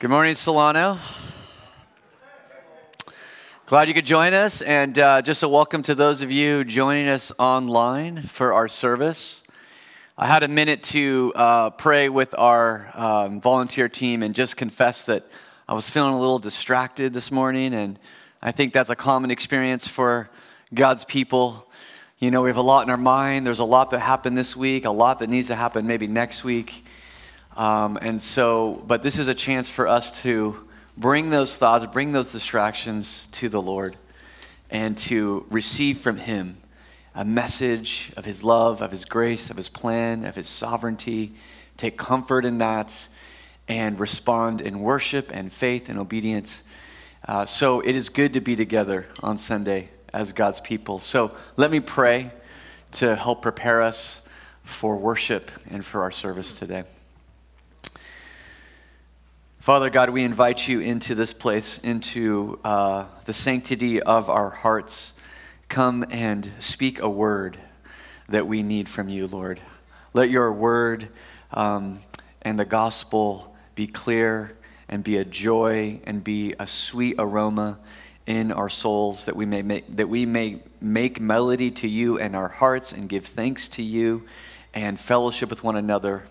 [0.00, 0.98] Good morning, Solano.
[3.66, 7.06] Glad you could join us, and uh, just a welcome to those of you joining
[7.06, 9.42] us online for our service.
[10.16, 15.04] I had a minute to uh, pray with our um, volunteer team and just confess
[15.04, 15.26] that
[15.68, 17.98] I was feeling a little distracted this morning, and
[18.40, 20.30] I think that's a common experience for
[20.72, 21.68] God's people.
[22.20, 23.46] You know, we have a lot in our mind.
[23.46, 26.42] There's a lot that happened this week, a lot that needs to happen maybe next
[26.42, 26.86] week.
[27.56, 30.56] Um, and so, but this is a chance for us to
[30.96, 33.96] bring those thoughts, bring those distractions to the Lord,
[34.70, 36.58] and to receive from Him
[37.14, 41.34] a message of His love, of His grace, of His plan, of His sovereignty.
[41.76, 43.08] Take comfort in that
[43.66, 46.62] and respond in worship and faith and obedience.
[47.26, 50.98] Uh, so it is good to be together on Sunday as God's people.
[50.98, 52.30] So let me pray
[52.92, 54.22] to help prepare us
[54.62, 56.84] for worship and for our service today.
[59.60, 65.12] Father God, we invite you into this place, into uh, the sanctity of our hearts.
[65.68, 67.58] Come and speak a word
[68.30, 69.60] that we need from you, Lord.
[70.14, 71.10] Let your word
[71.52, 72.00] um,
[72.40, 74.56] and the gospel be clear
[74.88, 77.78] and be a joy and be a sweet aroma
[78.26, 82.34] in our souls that we may make, that we may make melody to you in
[82.34, 84.24] our hearts and give thanks to you
[84.72, 86.29] and fellowship with one another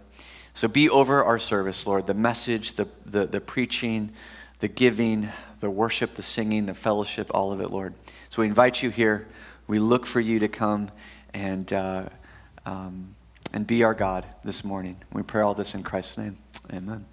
[0.59, 4.11] so be over our service, Lord, the message, the, the, the preaching,
[4.59, 5.29] the giving,
[5.61, 7.95] the worship, the singing, the fellowship, all of it, Lord.
[8.27, 9.29] So we invite you here.
[9.67, 10.91] We look for you to come
[11.33, 12.09] and, uh,
[12.65, 13.15] um,
[13.53, 14.97] and be our God this morning.
[15.13, 16.37] We pray all this in Christ's name.
[16.73, 17.05] Amen.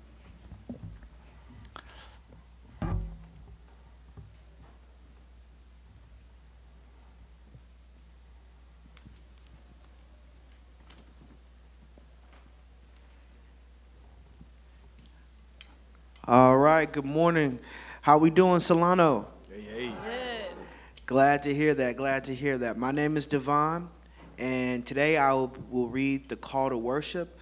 [16.29, 17.61] All right, good morning.
[18.01, 19.29] How we doing, Solano?
[19.49, 20.49] Hey, hey.
[21.07, 21.97] Glad to hear that.
[21.97, 22.77] Glad to hear that.
[22.77, 23.89] My name is Devon,
[24.37, 27.39] and today I will, will read the call to worship,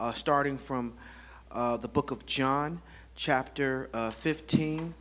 [0.00, 0.94] uh, starting from
[1.52, 2.82] uh, the book of John,
[3.14, 4.94] chapter uh, 15,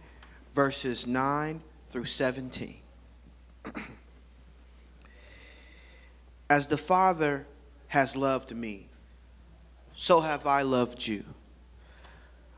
[0.53, 2.77] verses 9 through 17.
[6.51, 7.47] As the Father
[7.87, 8.89] has loved me,
[9.95, 11.23] so have I loved you.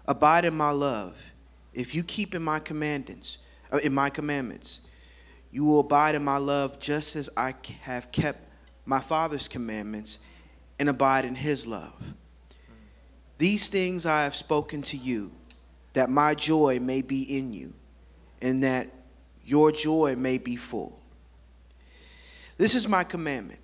[0.07, 1.17] Abide in my love.
[1.73, 3.37] If you keep in my commandments,
[3.71, 4.81] uh, in my commandments,
[5.51, 8.41] you will abide in my love just as I have kept
[8.85, 10.19] my Father's commandments
[10.79, 11.93] and abide in his love.
[13.37, 15.31] These things I have spoken to you,
[15.93, 17.73] that my joy may be in you,
[18.41, 18.89] and that
[19.45, 20.99] your joy may be full.
[22.57, 23.59] This is my commandment,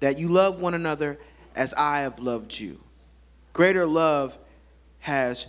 [0.00, 1.18] that you love one another
[1.54, 2.80] as I have loved you.
[3.52, 4.36] Greater love
[5.00, 5.48] has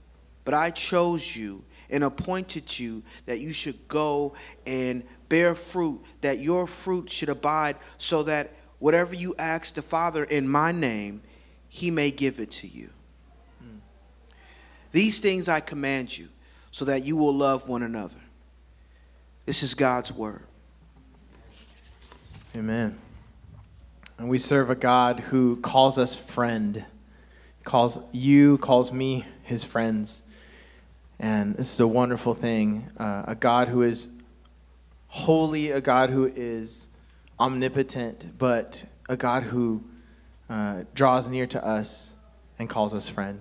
[0.43, 4.33] but I chose you and appointed you that you should go
[4.65, 10.23] and bear fruit, that your fruit should abide, so that whatever you ask the Father
[10.23, 11.21] in my name,
[11.69, 12.89] he may give it to you.
[13.59, 13.77] Hmm.
[14.91, 16.29] These things I command you,
[16.71, 18.15] so that you will love one another.
[19.45, 20.43] This is God's word.
[22.55, 22.97] Amen.
[24.17, 26.85] And we serve a God who calls us friend,
[27.63, 30.27] calls you, calls me his friends.
[31.21, 32.89] And this is a wonderful thing.
[32.97, 34.17] Uh, a God who is
[35.07, 36.89] holy, a God who is
[37.39, 39.83] omnipotent, but a God who
[40.49, 42.15] uh, draws near to us
[42.57, 43.39] and calls us friend.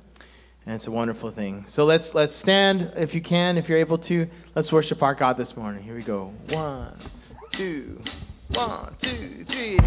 [0.67, 1.65] And it's a wonderful thing.
[1.65, 4.29] So let's let's stand if you can, if you're able to.
[4.55, 5.83] Let's worship our God this morning.
[5.83, 6.35] Here we go.
[6.51, 6.95] One,
[7.51, 8.03] two,
[8.53, 9.79] one, two, three.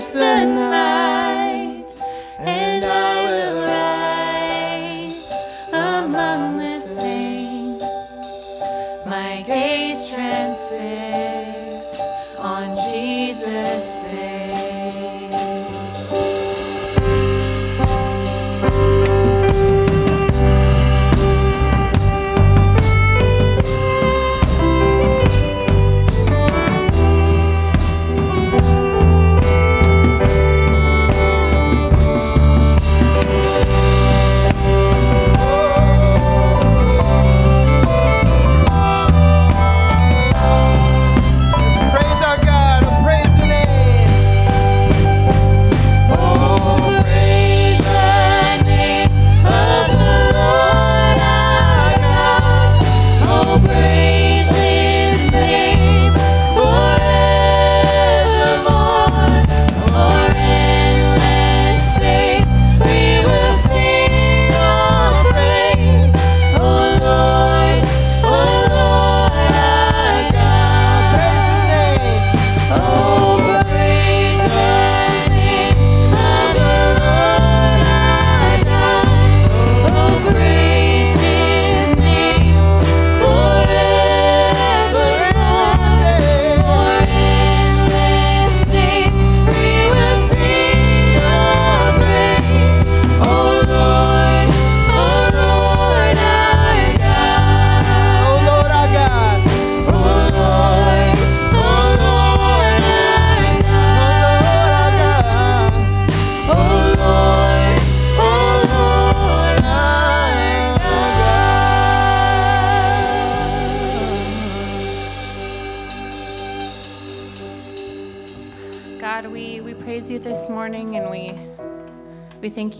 [0.00, 1.49] Pierce the night,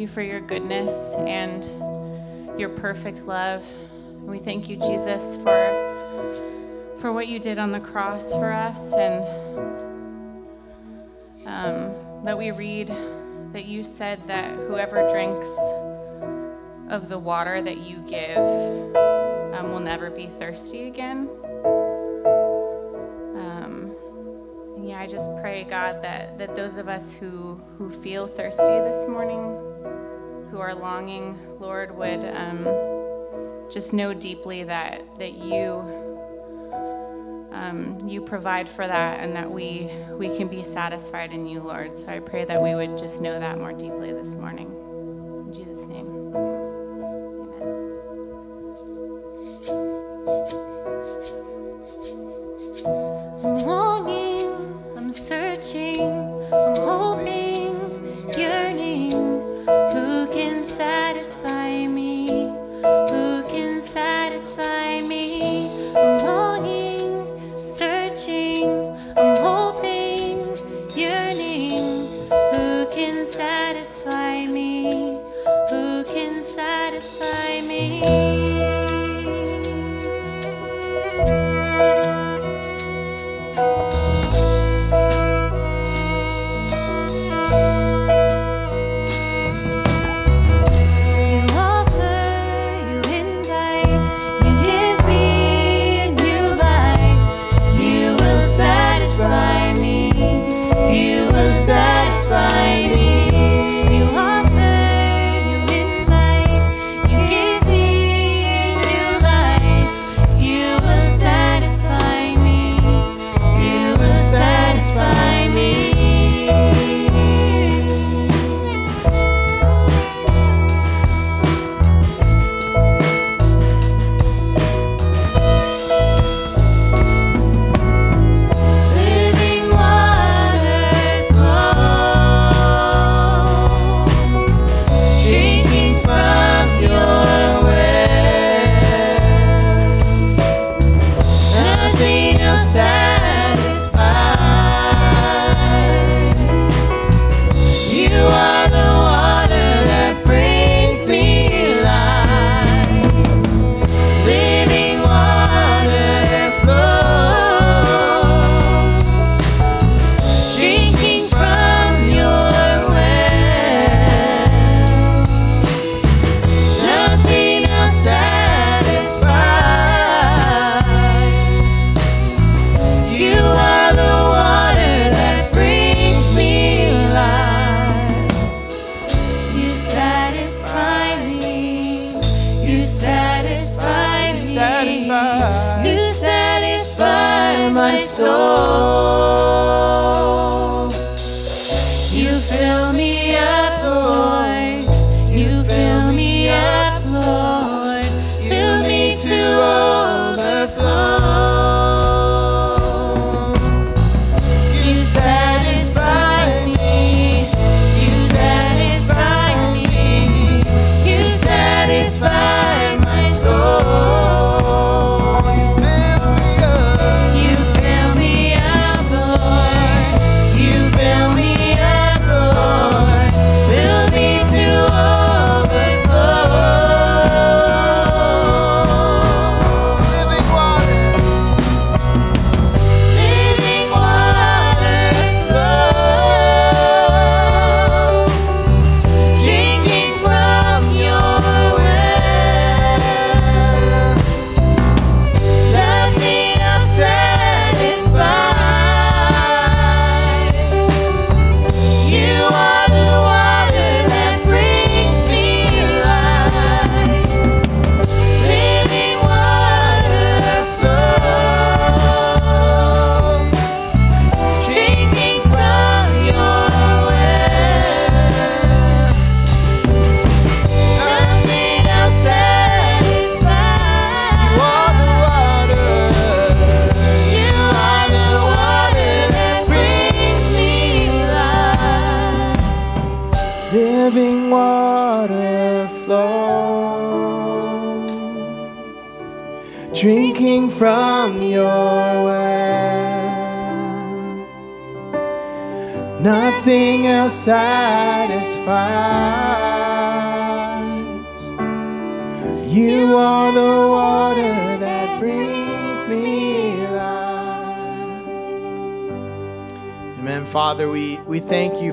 [0.01, 1.65] you for your goodness and
[2.59, 3.71] your perfect love.
[4.23, 9.25] We thank you, Jesus, for for what you did on the cross for us, and
[11.47, 12.89] um, that we read
[13.53, 15.49] that you said that whoever drinks
[16.89, 18.39] of the water that you give
[19.55, 21.29] um, will never be thirsty again.
[23.37, 23.93] Um,
[24.83, 29.07] yeah, I just pray, God, that, that those of us who, who feel thirsty this
[29.07, 29.70] morning,
[30.51, 32.65] who are longing, Lord, would um,
[33.71, 36.09] just know deeply that, that you.
[37.53, 41.99] Um, you provide for that and that we we can be satisfied in you lord
[41.99, 44.69] so i pray that we would just know that more deeply this morning
[45.47, 46.10] in jesus name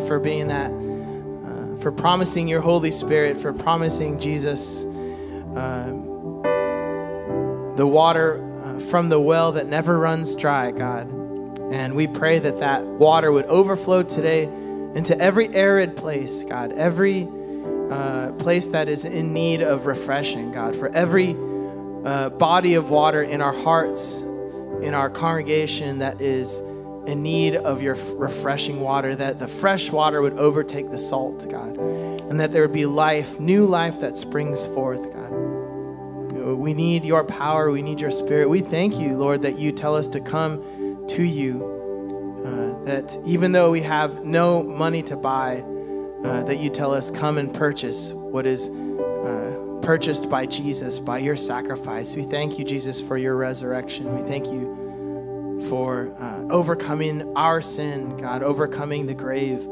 [0.07, 4.85] for being that, uh, for promising your Holy Spirit, for promising Jesus
[5.55, 5.87] uh,
[7.75, 11.07] the water uh, from the well that never runs dry, God.
[11.71, 14.45] And we pray that that water would overflow today
[14.95, 17.27] into every arid place, God, every
[17.91, 21.35] uh, place that is in need of refreshing, God, for every
[22.05, 24.21] uh, body of water in our hearts,
[24.81, 26.61] in our congregation that is
[27.07, 31.77] in need of your refreshing water, that the fresh water would overtake the salt, God,
[31.77, 35.27] and that there would be life, new life that springs forth, God.
[36.57, 37.71] We need your power.
[37.71, 38.49] We need your spirit.
[38.49, 41.73] We thank you, Lord, that you tell us to come to you.
[42.45, 45.63] Uh, that even though we have no money to buy,
[46.23, 51.19] uh, that you tell us, come and purchase what is uh, purchased by Jesus, by
[51.19, 52.15] your sacrifice.
[52.15, 54.13] We thank you, Jesus, for your resurrection.
[54.15, 54.76] We thank you
[55.69, 59.63] for uh, overcoming our sin, God, overcoming the grave.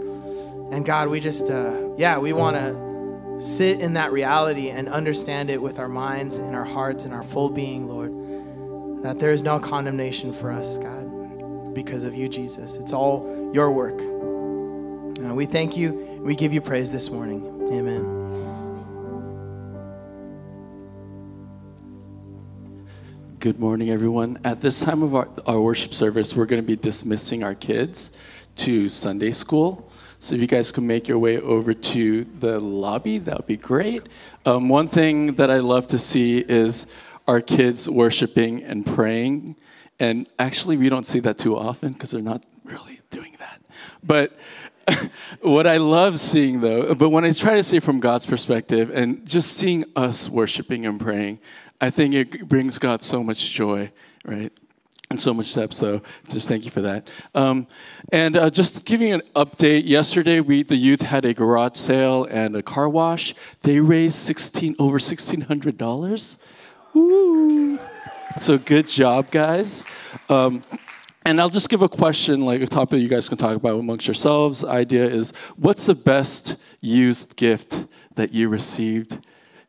[0.72, 5.50] And God, we just, uh, yeah, we want to sit in that reality and understand
[5.50, 9.04] it with our minds and our hearts and our full being, Lord.
[9.04, 12.76] That there is no condemnation for us, God, because of you, Jesus.
[12.76, 14.00] It's all your work.
[15.24, 15.94] Uh, we thank you.
[16.22, 17.68] We give you praise this morning.
[17.72, 18.15] Amen.
[23.46, 24.40] Good morning, everyone.
[24.44, 28.10] At this time of our, our worship service, we're going to be dismissing our kids
[28.56, 29.92] to Sunday school.
[30.18, 33.56] So if you guys can make your way over to the lobby, that would be
[33.56, 34.02] great.
[34.48, 36.88] Um, one thing that I love to see is
[37.28, 39.58] our kids worshiping and praying.
[40.00, 43.62] And actually, we don't see that too often because they're not really doing that.
[44.04, 44.36] But
[45.42, 49.24] what I love seeing though, but when I try to see from God's perspective and
[49.26, 51.40] just seeing us worshiping and praying,
[51.82, 53.92] I think it brings God so much joy,
[54.24, 54.52] right?
[55.10, 55.76] And so much depth.
[55.76, 57.08] So just thank you for that.
[57.36, 57.68] Um,
[58.12, 59.84] and uh, just giving an update.
[59.86, 63.36] Yesterday, we the youth had a garage sale and a car wash.
[63.62, 66.38] They raised sixteen over sixteen hundred dollars.
[66.94, 67.78] Woo!
[68.40, 69.86] So good job, guys.
[70.28, 70.64] Um,
[71.24, 74.08] and I'll just give a question, like a topic you guys can talk about amongst
[74.08, 74.64] yourselves.
[74.64, 77.86] Idea is, what's the best used gift
[78.16, 79.20] that you received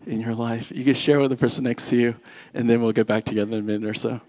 [0.07, 0.73] in your life?
[0.75, 2.17] You can share with the person next to you,
[2.55, 4.21] and then we'll get back together in a minute or so.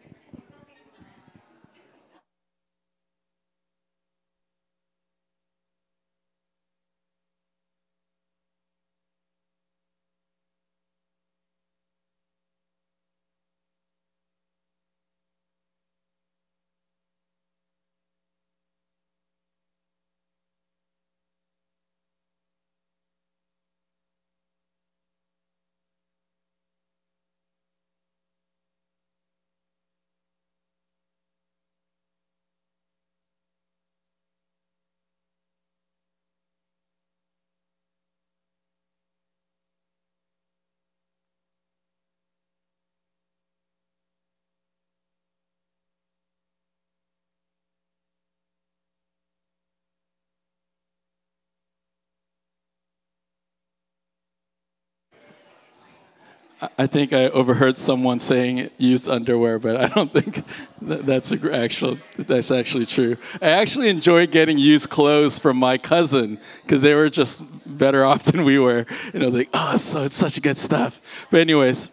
[56.78, 60.44] I- think I overheard someone saying use underwear, but I don't think
[60.82, 62.00] that's actual.
[62.18, 63.18] That's actually true.
[63.42, 68.24] I actually enjoy getting used clothes from my cousin because they were just better off
[68.32, 71.02] than we were, and I was like, oh, so it's such good stuff.
[71.30, 71.92] But anyways,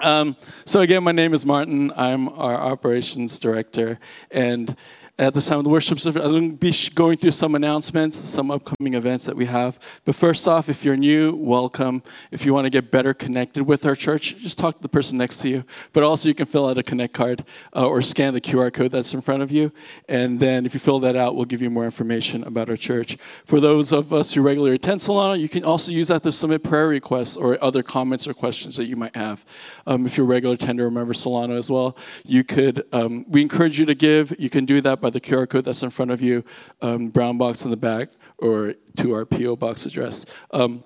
[0.00, 1.92] um, so again, my name is Martin.
[1.96, 4.76] I'm our operations director, and
[5.22, 8.28] at this time of the worship service, I'm going to be going through some announcements,
[8.28, 9.78] some upcoming events that we have.
[10.04, 12.02] But first off, if you're new, welcome.
[12.32, 15.16] If you want to get better connected with our church, just talk to the person
[15.16, 15.64] next to you.
[15.92, 17.44] But also, you can fill out a Connect card
[17.76, 19.70] uh, or scan the QR code that's in front of you.
[20.08, 23.16] And then, if you fill that out, we'll give you more information about our church.
[23.44, 26.64] For those of us who regularly attend Solano, you can also use that to submit
[26.64, 29.44] prayer requests or other comments or questions that you might have.
[29.86, 32.84] Um, if you're a regular attender or member Solano as well, you could.
[32.92, 34.34] Um, we encourage you to give.
[34.36, 36.44] You can do that by the QR code that's in front of you,
[36.80, 40.26] um, brown box in the back, or to our PO box address.
[40.50, 40.84] Um,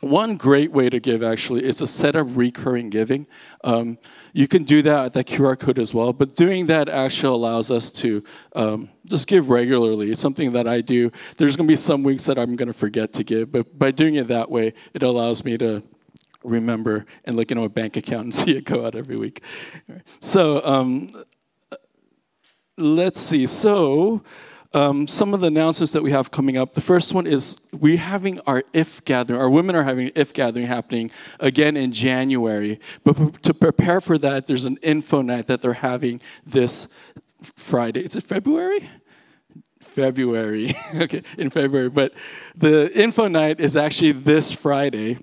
[0.00, 3.26] one great way to give actually is to set up recurring giving.
[3.64, 3.98] Um,
[4.32, 7.70] you can do that at that QR code as well, but doing that actually allows
[7.70, 8.22] us to
[8.54, 10.12] um, just give regularly.
[10.12, 11.10] It's something that I do.
[11.36, 13.90] There's going to be some weeks that I'm going to forget to give, but by
[13.90, 15.82] doing it that way, it allows me to
[16.44, 19.42] remember and look into a bank account and see it go out every week.
[20.20, 21.10] So um,
[22.78, 23.46] let's see.
[23.46, 24.22] So
[24.74, 26.74] um, some of the announcements that we have coming up.
[26.74, 29.40] The first one is we're having our IF gathering.
[29.40, 31.10] Our women are having IF gathering happening
[31.40, 32.78] again in January.
[33.02, 36.86] But to prepare for that, there's an info night that they're having this
[37.56, 38.00] Friday.
[38.00, 38.90] Is it February?
[39.80, 40.76] February.
[40.94, 41.88] okay, in February.
[41.88, 42.12] But
[42.54, 45.18] the info night is actually this Friday.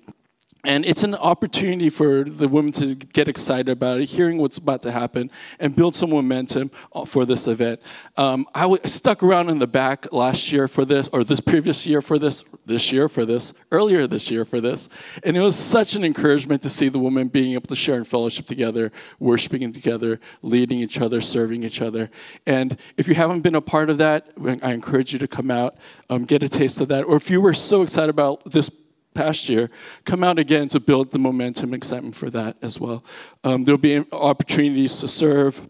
[0.66, 4.82] And it's an opportunity for the women to get excited about it, hearing what's about
[4.82, 7.80] to happen, and build some momentum uh, for this event.
[8.16, 8.48] Um,
[8.84, 12.42] stuck around in the back last year for this, or this previous year for this,
[12.66, 14.88] this year for this, earlier this year for this.
[15.22, 18.02] And it was such an encouragement to see the women being able to share in
[18.02, 22.10] fellowship together, worshiping together, leading each other, serving each other.
[22.44, 25.76] And if you haven't been a part of that, I encourage you to come out,
[26.10, 27.04] um, get a taste of that.
[27.04, 28.68] Or if you were so excited about this
[29.16, 29.70] past year,
[30.04, 33.02] come out again to build the momentum excitement for that as well.
[33.42, 35.68] Um, there'll be opportunities to serve,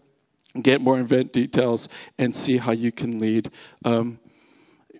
[0.61, 3.49] get more event details, and see how you can lead.
[3.85, 4.19] Um,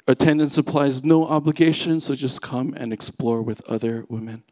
[0.07, 4.43] attendance applies no obligation, so just come and explore with other women.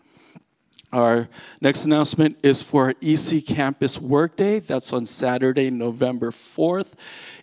[0.91, 1.27] Our
[1.61, 4.59] next announcement is for EC Campus Workday.
[4.59, 6.93] That's on Saturday, November 4th.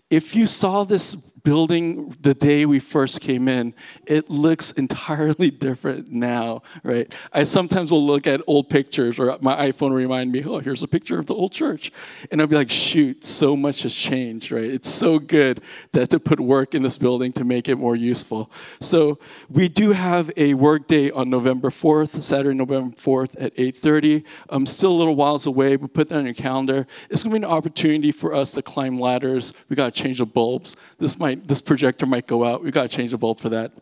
[0.09, 3.75] If you saw this building the day we first came in,
[4.07, 7.13] it looks entirely different now, right?
[7.33, 10.83] I sometimes will look at old pictures or my iPhone will remind me, oh, here's
[10.83, 11.93] a picture of the old church.
[12.31, 14.65] And I'll be like, shoot, so much has changed, right?
[14.65, 15.61] It's so good
[15.93, 18.51] that to put work in this building to make it more useful.
[18.81, 24.25] So we do have a work day on November 4th, Saturday, November 4th at 8.30.
[24.49, 26.87] I'm still a little whiles away, but put that on your calendar.
[27.11, 29.53] It's gonna be an opportunity for us to climb ladders.
[29.69, 30.77] We gotta change the bulbs.
[30.99, 32.63] This might this projector might go out.
[32.63, 33.73] We've got to change the bulb for that.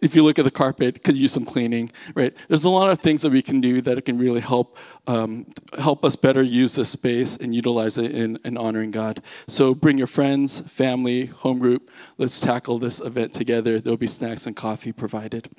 [0.00, 2.34] If you look at the carpet, could use some cleaning, right?
[2.48, 5.46] There's a lot of things that we can do that can really help um,
[5.78, 9.22] help us better use this space and utilize it in, in honoring God.
[9.48, 11.90] So bring your friends, family, home group.
[12.18, 13.80] Let's tackle this event together.
[13.80, 15.50] There'll be snacks and coffee provided.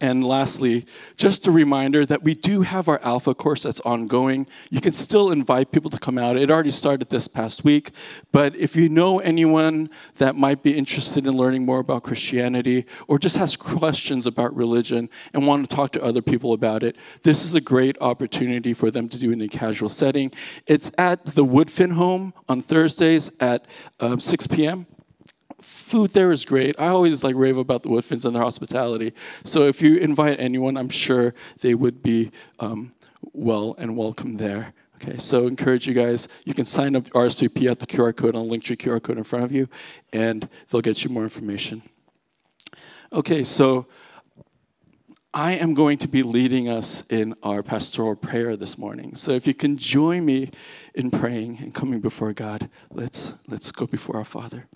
[0.00, 4.48] And lastly, just a reminder that we do have our Alpha course that's ongoing.
[4.68, 6.36] You can still invite people to come out.
[6.36, 7.92] It already started this past week.
[8.32, 13.20] But if you know anyone that might be interested in learning more about Christianity or
[13.20, 17.44] just has questions about religion and want to talk to other people about it, this
[17.44, 20.32] is a great opportunity for them to do in a casual setting.
[20.66, 23.64] It's at the Woodfin home on Thursdays at
[24.00, 24.86] um, 6 p.m
[25.84, 26.74] food there is great.
[26.78, 29.12] I always like rave about the Woodfins and their hospitality.
[29.44, 32.94] So if you invite anyone, I'm sure they would be um,
[33.32, 34.72] well and welcome there.
[34.96, 36.26] Okay, so encourage you guys.
[36.44, 39.44] You can sign up RSVP at the QR code on Linktree QR code in front
[39.44, 39.68] of you,
[40.12, 41.82] and they'll get you more information.
[43.12, 43.86] Okay, so
[45.34, 49.16] I am going to be leading us in our pastoral prayer this morning.
[49.16, 50.50] So if you can join me
[50.94, 54.66] in praying and coming before God, let's let's go before our Father.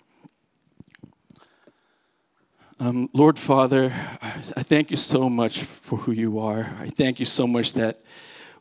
[2.81, 6.73] Um, Lord Father, I thank you so much for who you are.
[6.79, 8.01] I thank you so much that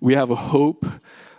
[0.01, 0.85] we have a hope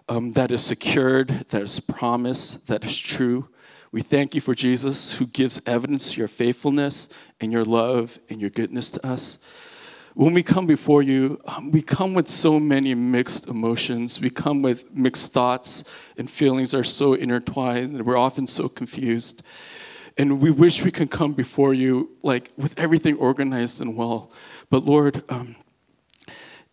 [0.07, 3.49] um, that is secured, that is promised, that is true.
[3.91, 7.09] We thank you for Jesus who gives evidence to your faithfulness
[7.41, 9.39] and your love and your goodness to us.
[10.13, 14.21] When we come before you, um, we come with so many mixed emotions.
[14.21, 15.83] We come with mixed thoughts
[16.17, 19.43] and feelings are so intertwined, and we're often so confused.
[20.17, 24.31] And we wish we could come before you like with everything organized and well.
[24.69, 25.55] But Lord, um,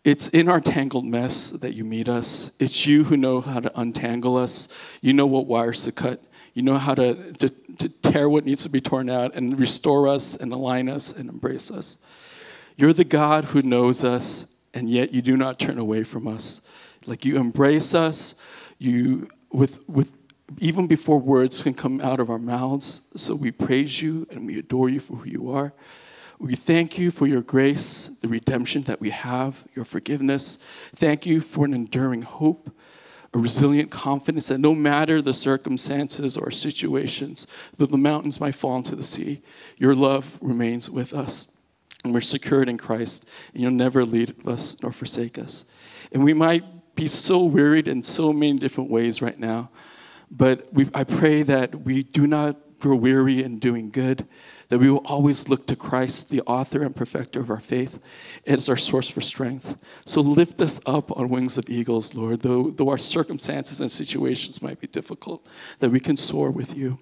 [0.05, 2.53] it's in our tangled mess that you meet us.
[2.59, 4.68] It's you who know how to untangle us.
[5.01, 6.22] You know what wires to cut.
[6.55, 10.09] You know how to, to, to tear what needs to be torn out and restore
[10.09, 11.99] us and align us and embrace us.
[12.77, 16.61] You're the God who knows us, and yet you do not turn away from us.
[17.05, 18.35] Like you embrace us,
[18.79, 20.12] you with with
[20.59, 23.02] even before words can come out of our mouths.
[23.16, 25.72] So we praise you and we adore you for who you are.
[26.38, 30.59] We thank you for your grace, the redemption that we have, your forgiveness.
[30.94, 32.70] Thank you for an enduring hope,
[33.32, 37.46] a resilient confidence that no matter the circumstances or situations,
[37.78, 39.42] though the mountains might fall into the sea,
[39.78, 41.48] your love remains with us.
[42.04, 45.64] And we're secured in Christ, and you'll never lead us nor forsake us.
[46.12, 49.70] And we might be so wearied in so many different ways right now.
[50.30, 54.26] But we, I pray that we do not grow weary in doing good,
[54.68, 57.98] that we will always look to Christ, the author and perfecter of our faith,
[58.46, 59.76] as our source for strength.
[60.04, 64.60] So lift us up on wings of eagles, Lord, though, though our circumstances and situations
[64.60, 65.46] might be difficult,
[65.78, 66.98] that we can soar with you.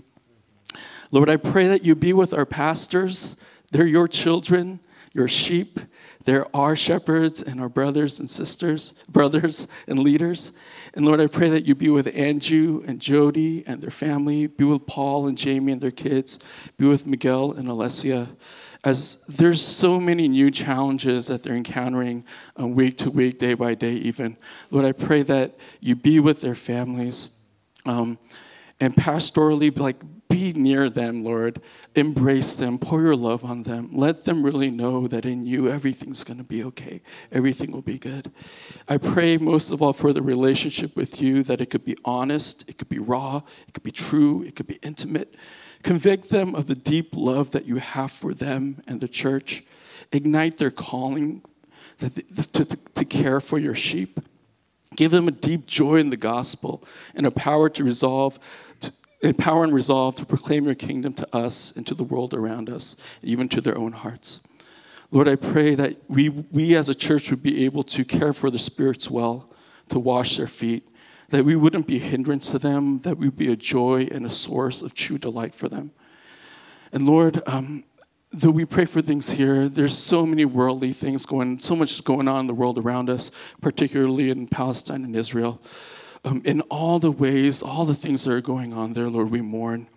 [1.10, 3.37] Lord, I pray that you be with our pastors.
[3.72, 4.80] They're your children.
[5.14, 5.81] Your sheep.
[6.24, 10.53] They're our shepherds and our brothers and sisters, brothers and leaders.
[10.92, 14.64] And Lord, I pray that you be with Andrew and Jody and their family, be
[14.64, 16.38] with Paul and Jamie and their kids,
[16.77, 18.37] be with Miguel and Alessia.
[18.83, 22.24] As there's so many new challenges that they're encountering
[22.57, 24.37] um, week to week, day by day, even.
[24.70, 27.31] Lord, I pray that you be with their families.
[27.87, 28.18] Um,
[28.81, 29.96] and pastorally, like,
[30.28, 31.60] be near them, Lord.
[31.94, 32.78] Embrace them.
[32.78, 33.90] Pour your love on them.
[33.92, 37.02] Let them really know that in you, everything's going to be okay.
[37.30, 38.32] Everything will be good.
[38.88, 42.64] I pray most of all for the relationship with you that it could be honest,
[42.68, 45.34] it could be raw, it could be true, it could be intimate.
[45.82, 49.62] Convict them of the deep love that you have for them and the church.
[50.12, 51.42] Ignite their calling
[51.98, 54.20] to, to, to care for your sheep.
[54.96, 56.84] Give them a deep joy in the gospel
[57.14, 58.38] and a power to resolve,
[59.24, 62.68] a power and resolve to proclaim your kingdom to us and to the world around
[62.68, 64.40] us, even to their own hearts.
[65.10, 68.50] Lord, I pray that we, we as a church would be able to care for
[68.50, 69.48] the spirits well,
[69.88, 70.88] to wash their feet,
[71.30, 74.30] that we wouldn't be a hindrance to them, that we'd be a joy and a
[74.30, 75.92] source of true delight for them.
[76.92, 77.84] And Lord, um,
[78.32, 82.00] though we pray for things here, there's so many worldly things going, so much is
[82.00, 85.62] going on in the world around us, particularly in Palestine and Israel.
[86.24, 89.42] Um, in all the ways, all the things that are going on there, Lord, we
[89.42, 89.88] mourn.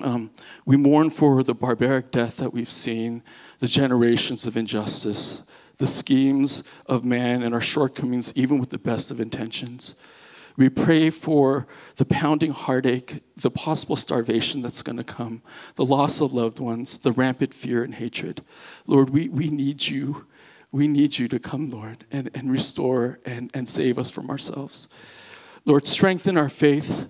[0.00, 0.30] Um,
[0.66, 3.22] we mourn for the barbaric death that we've seen,
[3.60, 5.42] the generations of injustice,
[5.78, 9.94] the schemes of man, and our shortcomings, even with the best of intentions.
[10.56, 15.42] We pray for the pounding heartache, the possible starvation that's going to come,
[15.74, 18.42] the loss of loved ones, the rampant fear and hatred.
[18.86, 20.26] Lord, we, we need you.
[20.70, 24.88] We need you to come, Lord, and, and restore and, and save us from ourselves.
[25.66, 27.08] Lord, strengthen our faith.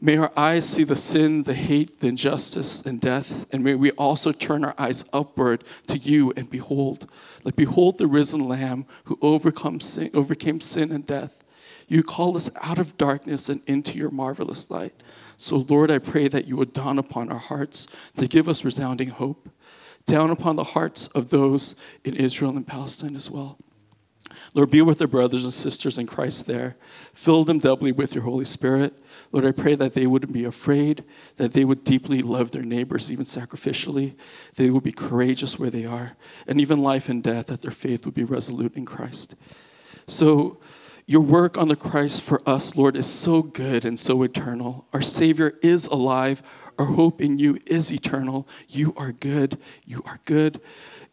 [0.00, 3.90] May our eyes see the sin, the hate, the injustice, and death, and may we
[3.92, 7.10] also turn our eyes upward to you and behold,
[7.44, 11.44] like behold the risen Lamb who overcome sin, overcame sin and death.
[11.86, 14.94] You call us out of darkness and into your marvelous light.
[15.36, 17.86] So, Lord, I pray that you would dawn upon our hearts
[18.16, 19.50] to give us resounding hope,
[20.06, 23.58] down upon the hearts of those in Israel and Palestine as well.
[24.52, 26.76] Lord, be with their brothers and sisters in Christ there.
[27.14, 28.94] Fill them doubly with your Holy Spirit.
[29.30, 31.04] Lord, I pray that they wouldn't be afraid,
[31.36, 34.14] that they would deeply love their neighbors, even sacrificially.
[34.56, 36.16] They would be courageous where they are,
[36.48, 39.36] and even life and death, that their faith would be resolute in Christ.
[40.08, 40.58] So,
[41.06, 44.86] your work on the Christ for us, Lord, is so good and so eternal.
[44.92, 46.40] Our Savior is alive.
[46.78, 48.46] Our hope in you is eternal.
[48.68, 49.58] You are good.
[49.84, 50.60] You are good.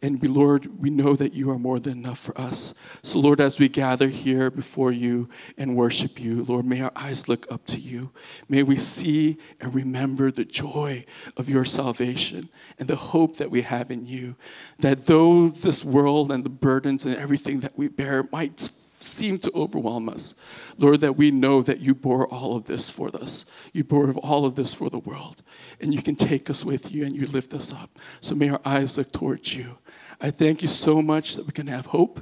[0.00, 2.72] And we, Lord, we know that you are more than enough for us.
[3.02, 7.26] So, Lord, as we gather here before you and worship you, Lord, may our eyes
[7.26, 8.12] look up to you.
[8.48, 11.04] May we see and remember the joy
[11.36, 14.36] of your salvation and the hope that we have in you.
[14.78, 19.52] That though this world and the burdens and everything that we bear might seem to
[19.52, 20.34] overwhelm us,
[20.76, 23.44] Lord, that we know that you bore all of this for us.
[23.72, 25.42] You bore all of this for the world.
[25.80, 27.98] And you can take us with you and you lift us up.
[28.20, 29.78] So may our eyes look towards you.
[30.20, 32.20] I thank you so much that we can have hope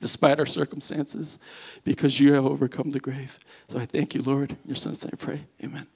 [0.00, 1.38] despite our circumstances
[1.82, 3.38] because you have overcome the grave.
[3.70, 4.50] So I thank you, Lord.
[4.50, 5.40] In your son's name I pray.
[5.62, 5.86] Amen.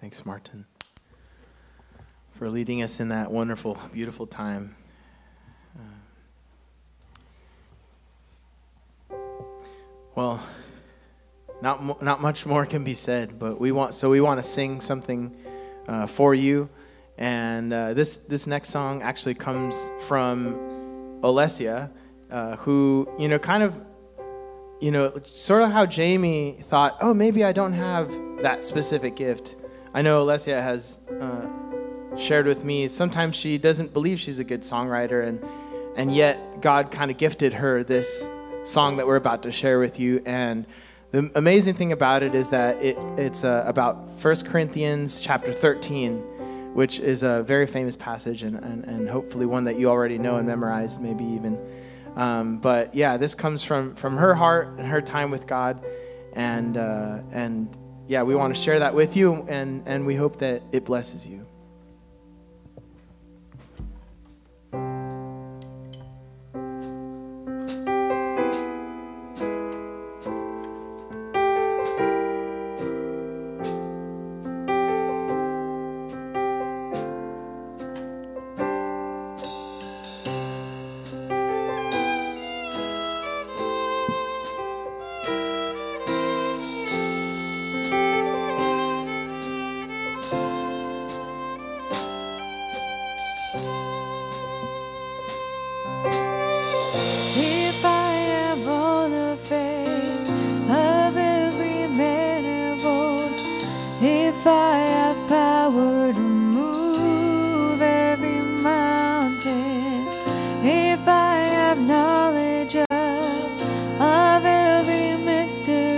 [0.00, 0.64] Thanks, Martin,
[2.32, 4.74] for leading us in that wonderful, beautiful time.
[5.78, 5.82] Uh,
[10.18, 10.40] Well,
[11.62, 14.80] not not much more can be said, but we want so we want to sing
[14.80, 15.32] something
[15.86, 16.68] uh, for you,
[17.18, 20.54] and uh, this this next song actually comes from
[21.22, 21.90] Olesia,
[22.30, 23.84] uh, who you know kind of
[24.80, 29.56] you know, sort of how Jamie thought, oh, maybe I don't have that specific gift.
[29.92, 34.62] I know Alessia has uh, shared with me sometimes she doesn't believe she's a good
[34.62, 35.44] songwriter, and
[35.96, 38.30] and yet God kind of gifted her this
[38.62, 40.22] song that we're about to share with you.
[40.26, 40.66] And
[41.10, 46.22] the amazing thing about it is that it it's uh, about 1 Corinthians chapter 13,
[46.74, 50.36] which is a very famous passage, and, and and hopefully one that you already know
[50.36, 51.58] and memorized, maybe even.
[52.16, 55.84] Um, but yeah, this comes from from her heart and her time with God,
[56.34, 57.76] and uh, and
[58.06, 61.26] yeah, we want to share that with you, and and we hope that it blesses
[61.26, 61.47] you.
[110.78, 113.62] if I have knowledge of,
[114.00, 115.97] of every mystery.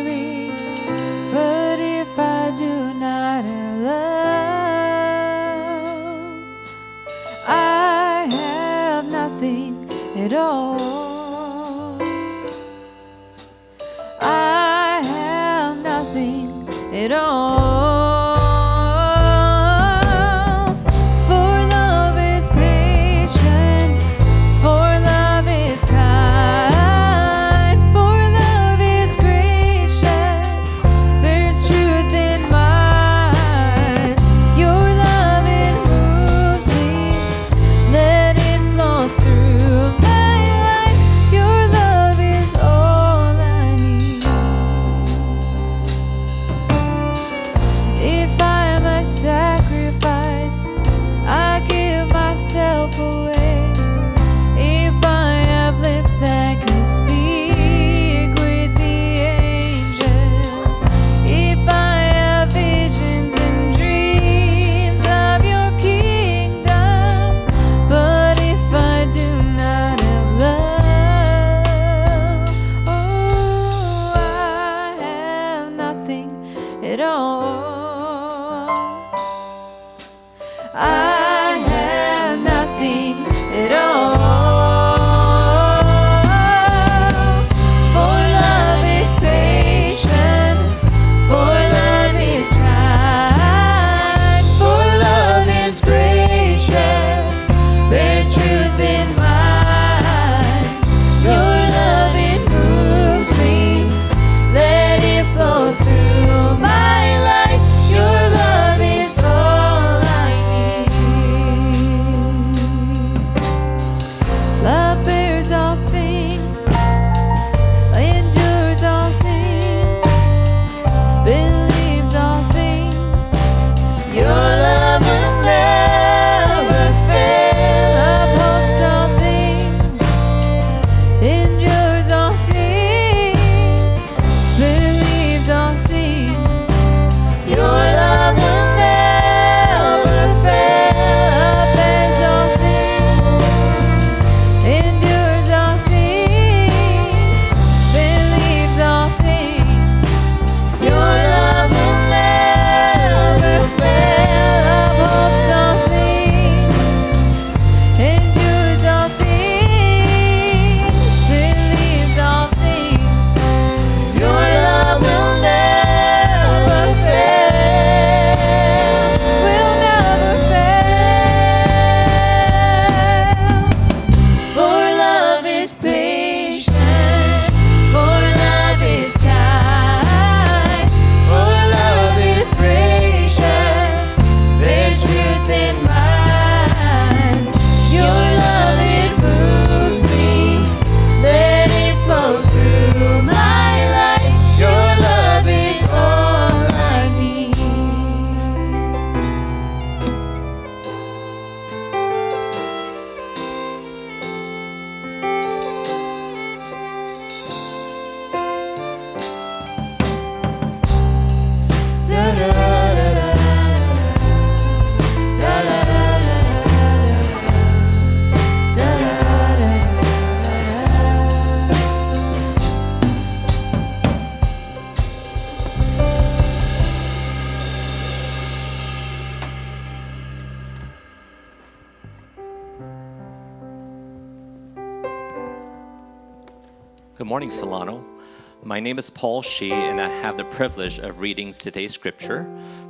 [238.91, 242.43] Name is Paul Shi, and I have the privilege of reading today's scripture,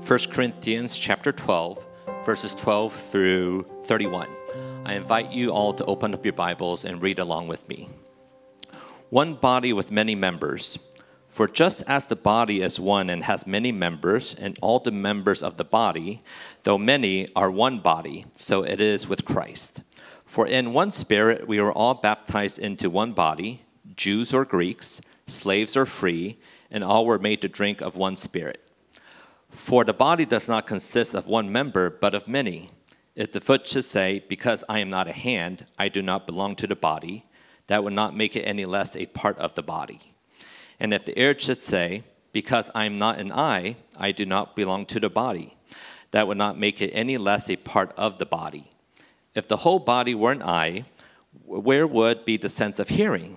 [0.06, 1.84] 1 Corinthians chapter 12,
[2.24, 4.26] verses 12 through 31.
[4.86, 7.90] I invite you all to open up your Bibles and read along with me.
[9.10, 10.78] One body with many members.
[11.28, 15.42] For just as the body is one and has many members, and all the members
[15.42, 16.22] of the body,
[16.62, 19.82] though many, are one body, so it is with Christ.
[20.24, 25.76] For in one spirit we were all baptized into one body, Jews or Greeks, slaves
[25.76, 26.38] or free,
[26.70, 28.60] and all were made to drink of one spirit.
[29.50, 32.70] For the body does not consist of one member, but of many.
[33.16, 36.56] If the foot should say, Because I am not a hand, I do not belong
[36.56, 37.24] to the body,
[37.66, 40.00] that would not make it any less a part of the body.
[40.78, 44.54] And if the ear should say, Because I am not an eye, I do not
[44.54, 45.56] belong to the body,
[46.12, 48.70] that would not make it any less a part of the body.
[49.34, 50.84] If the whole body were an eye,
[51.44, 53.36] where would be the sense of hearing?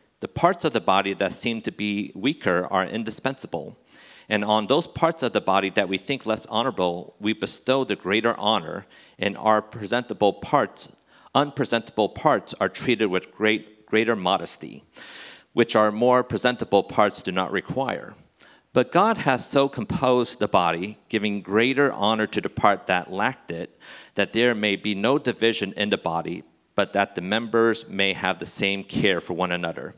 [0.21, 3.77] the parts of the body that seem to be weaker are indispensable.
[4.29, 7.95] And on those parts of the body that we think less honorable, we bestow the
[7.95, 8.85] greater honor,
[9.19, 10.95] and our presentable parts,
[11.35, 14.83] unpresentable parts, are treated with great, greater modesty,
[15.53, 18.13] which our more presentable parts do not require.
[18.73, 23.51] But God has so composed the body, giving greater honor to the part that lacked
[23.51, 23.77] it,
[24.15, 26.43] that there may be no division in the body,
[26.75, 29.95] but that the members may have the same care for one another.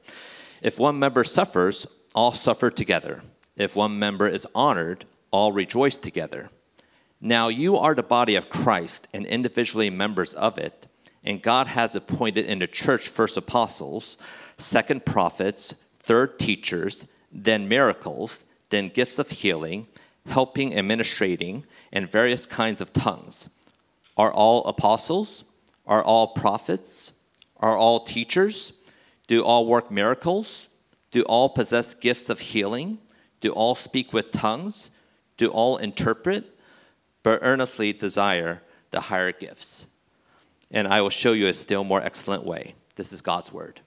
[0.61, 3.21] If one member suffers, all suffer together.
[3.55, 6.49] If one member is honored, all rejoice together.
[7.19, 10.87] Now you are the body of Christ and individually members of it.
[11.23, 14.17] And God has appointed in the church first apostles,
[14.57, 19.87] second prophets, third teachers, then miracles, then gifts of healing,
[20.27, 23.49] helping, administrating, and various kinds of tongues.
[24.17, 25.43] Are all apostles?
[25.85, 27.13] Are all prophets?
[27.57, 28.73] Are all teachers?
[29.27, 30.67] Do all work miracles?
[31.11, 32.99] Do all possess gifts of healing?
[33.39, 34.91] Do all speak with tongues?
[35.37, 36.45] Do all interpret?
[37.21, 38.61] But earnestly desire
[38.91, 39.85] the higher gifts.
[40.71, 42.75] And I will show you a still more excellent way.
[42.95, 43.79] This is God's word.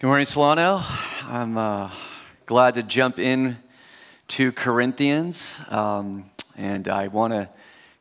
[0.00, 0.84] Good morning, Solano.
[1.24, 1.90] I'm uh,
[2.48, 3.58] glad to jump in
[4.26, 7.50] to Corinthians, um, and I want to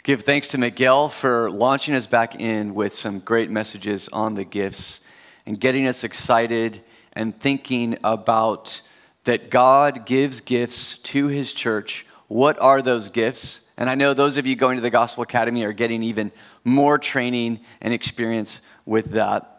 [0.03, 4.45] give thanks to Miguel for launching us back in with some great messages on the
[4.45, 5.01] gifts
[5.45, 6.79] and getting us excited
[7.11, 8.79] and thinking about
[9.25, 12.05] that God gives gifts to His church.
[12.29, 13.59] What are those gifts?
[13.75, 16.31] And I know those of you going to the Gospel Academy are getting even
[16.63, 19.56] more training and experience with that.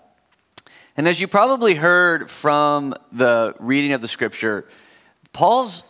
[0.99, 4.67] And as you probably heard from the reading of the scripture,
[5.33, 5.85] Paul's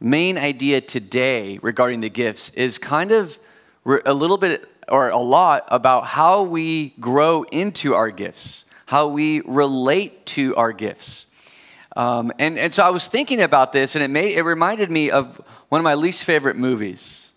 [0.00, 3.38] main idea today regarding the gifts is kind of
[3.84, 9.42] a little bit or a lot about how we grow into our gifts, how we
[9.42, 11.26] relate to our gifts.
[11.94, 15.10] Um, and, and so I was thinking about this, and it, made, it reminded me
[15.10, 17.32] of one of my least favorite movies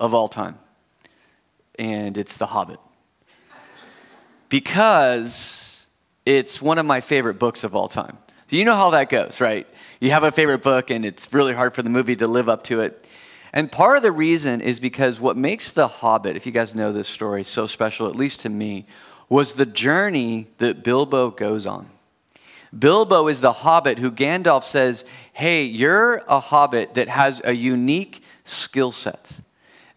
[0.00, 0.58] of all time,
[1.78, 2.80] and it's The Hobbit.
[4.48, 5.75] Because
[6.26, 8.18] it's one of my favorite books of all time.
[8.50, 9.66] So you know how that goes, right?
[10.00, 12.64] You have a favorite book, and it's really hard for the movie to live up
[12.64, 13.06] to it.
[13.52, 16.92] And part of the reason is because what makes The Hobbit, if you guys know
[16.92, 18.84] this story, so special, at least to me,
[19.28, 21.88] was the journey that Bilbo goes on.
[22.76, 28.22] Bilbo is the hobbit who Gandalf says, Hey, you're a hobbit that has a unique
[28.44, 29.32] skill set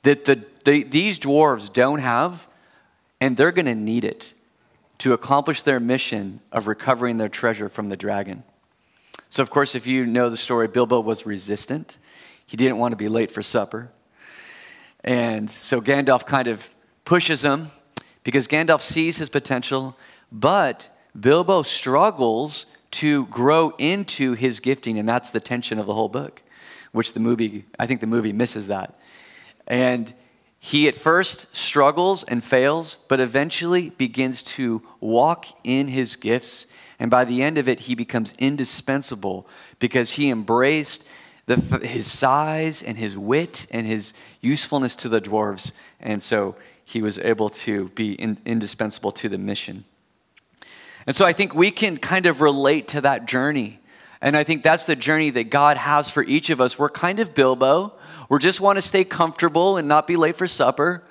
[0.03, 2.47] that the, the, these dwarves don't have,
[3.19, 4.33] and they're going to need it
[4.99, 8.43] to accomplish their mission of recovering their treasure from the dragon.
[9.29, 11.97] So, of course, if you know the story, Bilbo was resistant.
[12.45, 13.91] He didn't want to be late for supper.
[15.03, 16.69] And so Gandalf kind of
[17.05, 17.71] pushes him
[18.23, 19.95] because Gandalf sees his potential,
[20.31, 26.09] but Bilbo struggles to grow into his gifting, and that's the tension of the whole
[26.09, 26.41] book,
[26.91, 28.97] which the movie, I think the movie misses that.
[29.67, 30.13] And
[30.59, 36.67] he at first struggles and fails, but eventually begins to walk in his gifts.
[36.99, 39.47] And by the end of it, he becomes indispensable
[39.79, 41.05] because he embraced
[41.45, 45.71] the, his size and his wit and his usefulness to the dwarves.
[45.99, 49.85] And so he was able to be in, indispensable to the mission.
[51.07, 53.79] And so I think we can kind of relate to that journey.
[54.21, 56.77] And I think that's the journey that God has for each of us.
[56.77, 57.93] We're kind of Bilbo
[58.29, 61.03] we just want to stay comfortable and not be late for supper.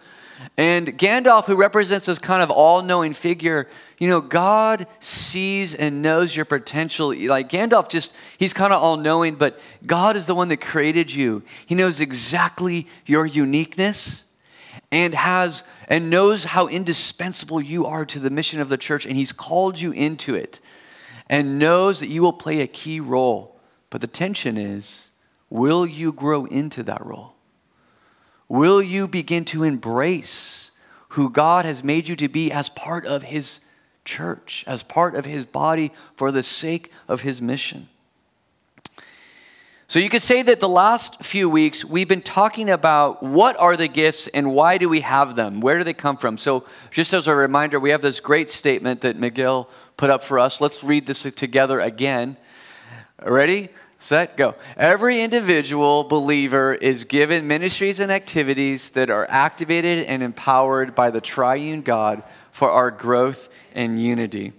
[0.56, 6.00] And Gandalf, who represents this kind of all knowing figure, you know, God sees and
[6.00, 7.12] knows your potential.
[7.12, 11.12] Like Gandalf, just, he's kind of all knowing, but God is the one that created
[11.12, 11.42] you.
[11.66, 14.22] He knows exactly your uniqueness
[14.92, 19.16] and has and knows how indispensable you are to the mission of the church, and
[19.16, 20.60] he's called you into it
[21.30, 23.58] and knows that you will play a key role.
[23.90, 25.07] But the tension is,
[25.50, 27.34] Will you grow into that role?
[28.48, 30.70] Will you begin to embrace
[31.10, 33.60] who God has made you to be as part of His
[34.04, 37.88] church, as part of His body for the sake of His mission?
[39.90, 43.74] So you could say that the last few weeks we've been talking about what are
[43.74, 45.62] the gifts and why do we have them?
[45.62, 46.36] Where do they come from?
[46.36, 50.38] So just as a reminder, we have this great statement that Miguel put up for
[50.38, 50.60] us.
[50.60, 52.36] Let's read this together again.
[53.24, 53.70] Ready?
[53.98, 54.54] Set, go.
[54.76, 61.20] Every individual believer is given ministries and activities that are activated and empowered by the
[61.20, 62.22] triune God
[62.52, 64.52] for our growth and unity.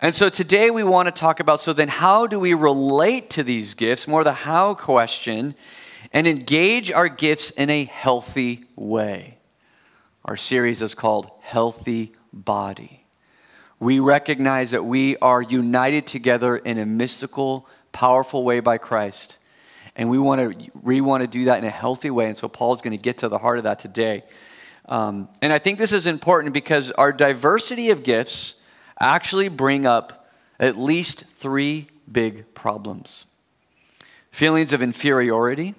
[0.00, 3.42] And so today we want to talk about so then, how do we relate to
[3.42, 4.08] these gifts?
[4.08, 5.54] More the how question,
[6.12, 9.38] and engage our gifts in a healthy way.
[10.24, 13.04] Our series is called Healthy Body.
[13.78, 19.38] We recognize that we are united together in a mystical, powerful way by Christ.
[19.96, 22.26] And we want to, we want to do that in a healthy way.
[22.26, 24.22] And so Paul's going to get to the heart of that today.
[24.84, 28.56] Um, and I think this is important because our diversity of gifts
[29.00, 30.28] actually bring up
[30.60, 33.24] at least three big problems
[34.30, 35.74] feelings of inferiority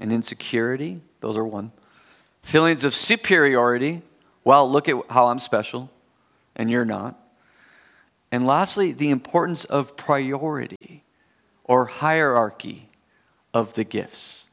[0.00, 1.70] and insecurity, those are one.
[2.42, 4.00] Feelings of superiority,
[4.42, 5.90] well, look at how I'm special
[6.56, 7.20] and you're not.
[8.32, 10.83] And lastly, the importance of priority
[11.64, 12.88] or hierarchy
[13.52, 14.46] of the gifts.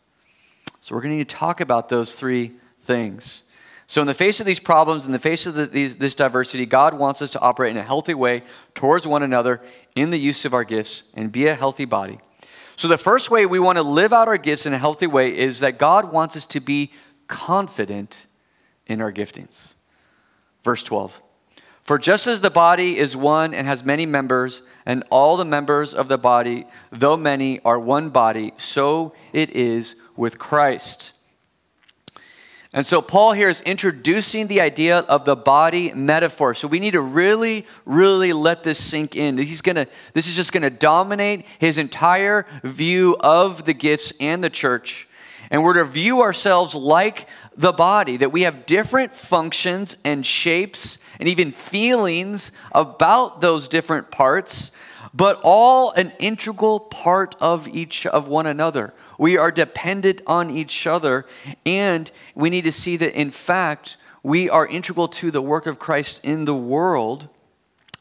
[0.80, 2.54] So we're going to need to talk about those three
[2.84, 3.44] things.
[3.92, 6.66] So, in the face of these problems, in the face of the, these, this diversity,
[6.66, 8.44] God wants us to operate in a healthy way
[8.74, 9.62] towards one another
[9.98, 12.18] in the use of our gifts and be a healthy body.
[12.78, 15.38] So, the first way we want to live out our gifts in a healthy way
[15.38, 16.94] is that God wants us to be
[17.28, 18.28] confident
[18.88, 19.74] in our giftings.
[20.64, 21.22] Verse 12
[21.84, 25.94] For just as the body is one and has many members, and all the members
[25.94, 31.14] of the body, though many, are one body, so it is with Christ.
[32.74, 36.54] And so Paul here is introducing the idea of the body metaphor.
[36.54, 39.38] So we need to really, really let this sink in.
[39.38, 44.50] He's gonna, this is just gonna dominate his entire view of the gifts and the
[44.50, 45.08] church.
[45.50, 47.28] And we're to view ourselves like
[47.58, 54.10] the body, that we have different functions and shapes and even feelings about those different
[54.10, 54.72] parts,
[55.14, 58.92] but all an integral part of each of one another.
[59.20, 61.28] We are dependent on each other,
[61.64, 65.78] and we need to see that, in fact, we are integral to the work of
[65.78, 67.30] Christ in the world.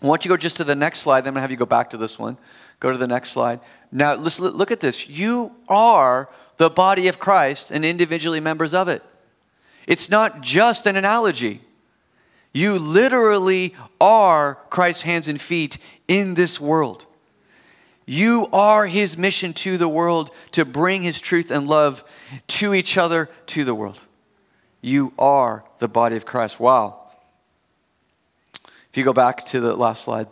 [0.02, 1.20] I want you go just to the next slide.
[1.20, 2.38] Then I'm going to have you go back to this one.
[2.78, 3.60] Go to the next slide.
[3.92, 5.10] Now, look at this.
[5.10, 9.02] You are the body of Christ and individually members of it.
[9.86, 11.60] It's not just an analogy.
[12.52, 15.78] You literally are Christ's hands and feet
[16.08, 17.06] in this world.
[18.06, 22.02] You are his mission to the world to bring his truth and love
[22.48, 24.00] to each other, to the world.
[24.80, 26.58] You are the body of Christ.
[26.58, 26.96] Wow.
[28.64, 30.26] If you go back to the last slide,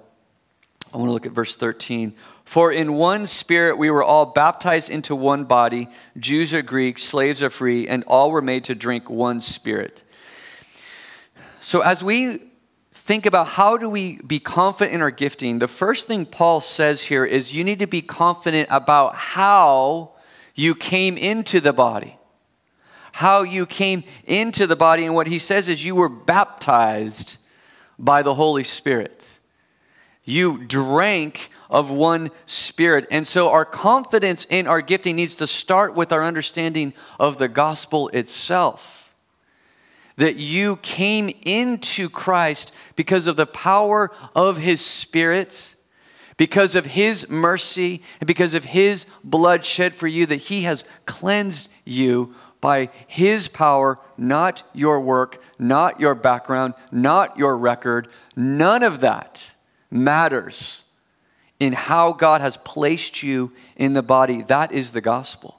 [0.93, 2.15] I want to look at verse 13.
[2.45, 5.89] For in one spirit we were all baptized into one body,
[6.19, 10.03] Jews or Greeks, slaves or free, and all were made to drink one spirit.
[11.69, 12.41] So as we
[12.95, 17.03] think about how do we be confident in our gifting, the first thing Paul says
[17.03, 20.13] here is you need to be confident about how
[20.55, 22.17] you came into the body.
[23.13, 25.05] How you came into the body.
[25.05, 27.37] And what he says is you were baptized
[27.99, 29.29] by the Holy Spirit.
[30.25, 33.07] You drank of one spirit.
[33.11, 37.47] And so our confidence in our gifting needs to start with our understanding of the
[37.47, 38.98] gospel itself
[40.19, 45.75] that you came into Christ because of the power of His Spirit,
[46.37, 50.85] because of His mercy, and because of His blood shed for you, that He has
[51.07, 58.09] cleansed you by His power, not your work, not your background, not your record.
[58.35, 59.53] None of that
[59.89, 60.83] matters
[61.61, 64.43] in how God has placed you in the body.
[64.43, 65.58] That is the gospel.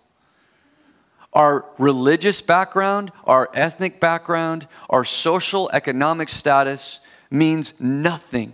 [1.33, 6.99] Our religious background, our ethnic background, our social economic status
[7.29, 8.53] means nothing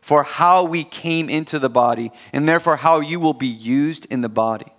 [0.00, 4.20] for how we came into the body and therefore how you will be used in
[4.20, 4.72] the body.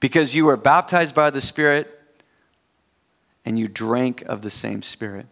[0.00, 2.00] Because you were baptized by the Spirit
[3.44, 5.26] and you drank of the same Spirit.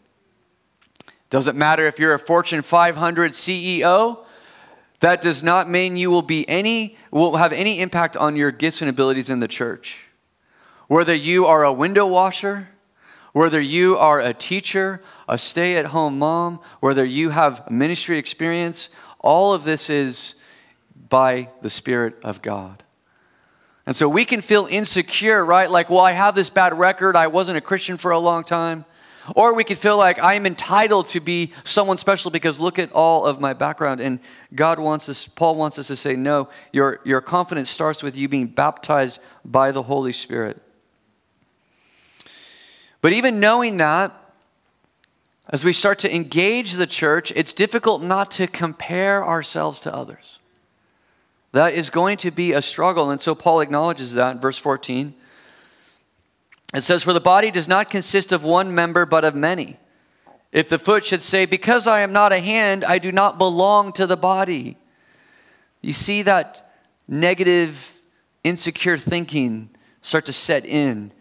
[1.30, 4.24] Doesn't matter if you're a Fortune 500 CEO,
[5.00, 8.80] that does not mean you will be any will have any impact on your gifts
[8.80, 10.05] and abilities in the church.
[10.88, 12.68] Whether you are a window washer,
[13.32, 18.88] whether you are a teacher, a stay at home mom, whether you have ministry experience,
[19.20, 20.36] all of this is
[21.08, 22.82] by the Spirit of God.
[23.84, 25.70] And so we can feel insecure, right?
[25.70, 27.14] Like, well, I have this bad record.
[27.14, 28.84] I wasn't a Christian for a long time.
[29.34, 33.26] Or we could feel like I'm entitled to be someone special because look at all
[33.26, 34.00] of my background.
[34.00, 34.20] And
[34.54, 38.28] God wants us, Paul wants us to say, no, your, your confidence starts with you
[38.28, 40.62] being baptized by the Holy Spirit.
[43.06, 44.12] But even knowing that,
[45.48, 50.40] as we start to engage the church, it's difficult not to compare ourselves to others.
[51.52, 53.10] That is going to be a struggle.
[53.10, 55.14] And so Paul acknowledges that in verse 14.
[56.74, 59.76] It says, For the body does not consist of one member, but of many.
[60.50, 63.92] If the foot should say, Because I am not a hand, I do not belong
[63.92, 64.78] to the body.
[65.80, 66.68] You see that
[67.06, 68.00] negative,
[68.42, 69.70] insecure thinking
[70.02, 71.12] start to set in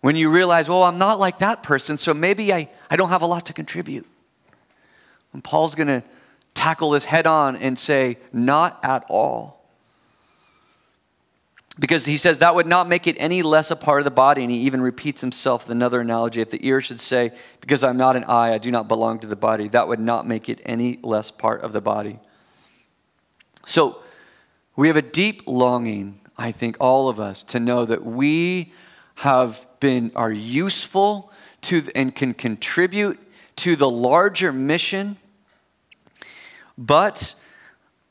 [0.00, 3.22] when you realize, Well, I'm not like that person, so maybe I, I don't have
[3.22, 4.06] a lot to contribute.
[5.32, 6.02] And Paul's going to
[6.54, 9.60] tackle this head on and say, Not at all
[11.80, 14.42] because he says that would not make it any less a part of the body.
[14.42, 16.42] And he even repeats himself with another analogy.
[16.42, 17.32] If the ear should say,
[17.62, 20.28] Because I'm not an eye, I do not belong to the body, that would not
[20.28, 22.20] make it any less part of the body.
[23.64, 24.02] So
[24.76, 28.74] we have a deep longing, I think, all of us, to know that we
[29.16, 31.32] have been, are useful
[31.62, 33.18] to, and can contribute
[33.56, 35.16] to the larger mission.
[36.78, 37.34] But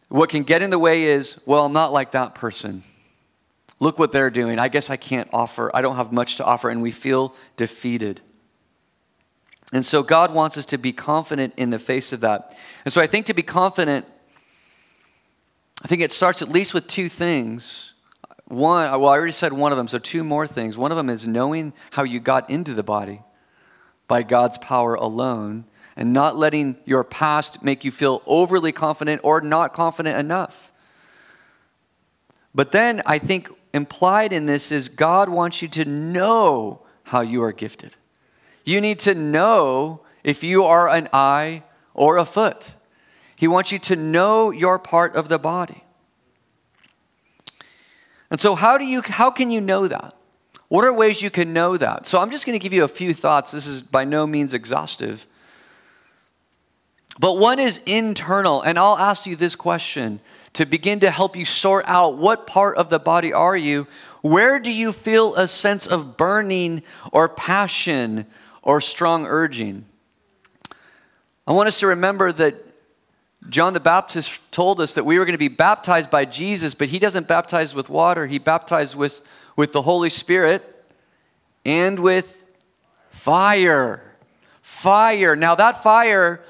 [0.09, 2.83] what can get in the way is, well, I'm not like that person.
[3.79, 4.59] Look what they're doing.
[4.59, 5.75] I guess I can't offer.
[5.75, 6.69] I don't have much to offer.
[6.69, 8.21] And we feel defeated.
[9.71, 12.57] And so God wants us to be confident in the face of that.
[12.85, 14.05] And so I think to be confident,
[15.83, 17.88] I think it starts at least with two things.
[18.49, 20.75] One, uh, well, I already said one of them, so two more things.
[20.75, 23.21] One of them is knowing how you got into the body
[24.07, 29.39] by God's power alone and not letting your past make you feel overly confident or
[29.39, 30.71] not confident enough.
[32.55, 37.43] But then I think implied in this is God wants you to know how you
[37.43, 37.97] are gifted.
[38.65, 42.73] You need to know if you are an eye or a foot.
[43.35, 45.83] He wants you to know your part of the body.
[48.31, 50.15] And so how do you how can you know that?
[50.67, 52.05] What are ways you can know that?
[52.05, 53.51] So I'm just going to give you a few thoughts.
[53.51, 55.25] This is by no means exhaustive.
[57.17, 60.21] But one is internal, and I'll ask you this question
[60.53, 63.87] to begin to help you sort out what part of the body are you?
[64.21, 68.25] Where do you feel a sense of burning or passion
[68.61, 69.85] or strong urging?
[71.47, 72.68] I want us to remember that
[73.49, 76.89] John the Baptist told us that we were going to be baptized by Jesus, but
[76.89, 78.27] he doesn't baptize with water.
[78.27, 79.21] He baptized with,
[79.55, 80.85] with the Holy Spirit
[81.65, 82.41] and with
[83.09, 84.03] fire.
[84.61, 85.35] Fire.
[85.35, 86.43] Now, that fire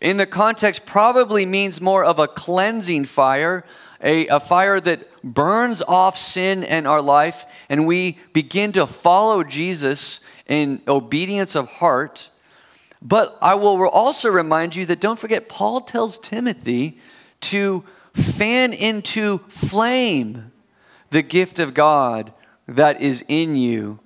[0.00, 3.64] in the context probably means more of a cleansing fire,
[4.02, 9.44] a, a fire that burns off sin in our life, and we begin to follow
[9.44, 12.30] Jesus in obedience of heart.
[13.02, 16.98] But I will also remind you that don't forget, Paul tells Timothy
[17.40, 20.52] to fan into flame
[21.10, 22.32] the gift of God
[22.66, 24.00] that is in you,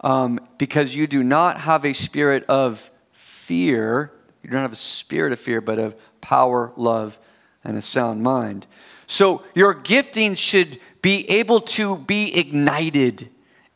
[0.00, 4.12] um, because you do not have a spirit of fear
[4.46, 7.18] you don't have a spirit of fear, but of power, love,
[7.64, 8.68] and a sound mind.
[9.08, 13.28] So your gifting should be able to be ignited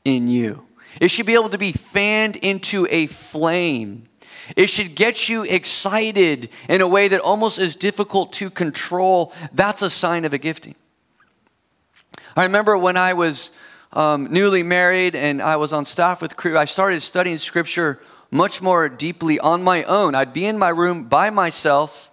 [0.05, 0.65] in you.
[1.01, 4.05] It should be able to be fanned into a flame.
[4.57, 9.33] It should get you excited in a way that almost is difficult to control.
[9.53, 10.75] That's a sign of a gifting.
[12.37, 13.51] I remember when I was
[13.93, 18.63] um, newly married and I was on staff with Cru, I started studying scripture much
[18.63, 20.15] more deeply on my own.
[20.15, 22.11] I'd be in my room by myself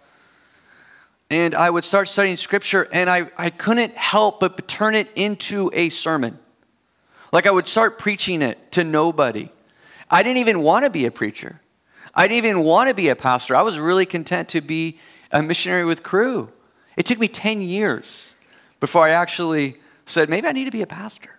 [1.30, 5.70] and I would start studying scripture and I, I couldn't help but turn it into
[5.74, 6.40] a sermon.
[7.32, 9.50] Like I would start preaching it to nobody.
[10.10, 11.60] I didn't even want to be a preacher.
[12.18, 13.56] I didn't even want to be a pastor.
[13.56, 14.98] I was really content to be
[15.32, 16.50] a missionary with Cru.
[16.96, 18.34] It took me 10 years
[18.80, 21.30] before I actually said, maybe I need to be a pastor.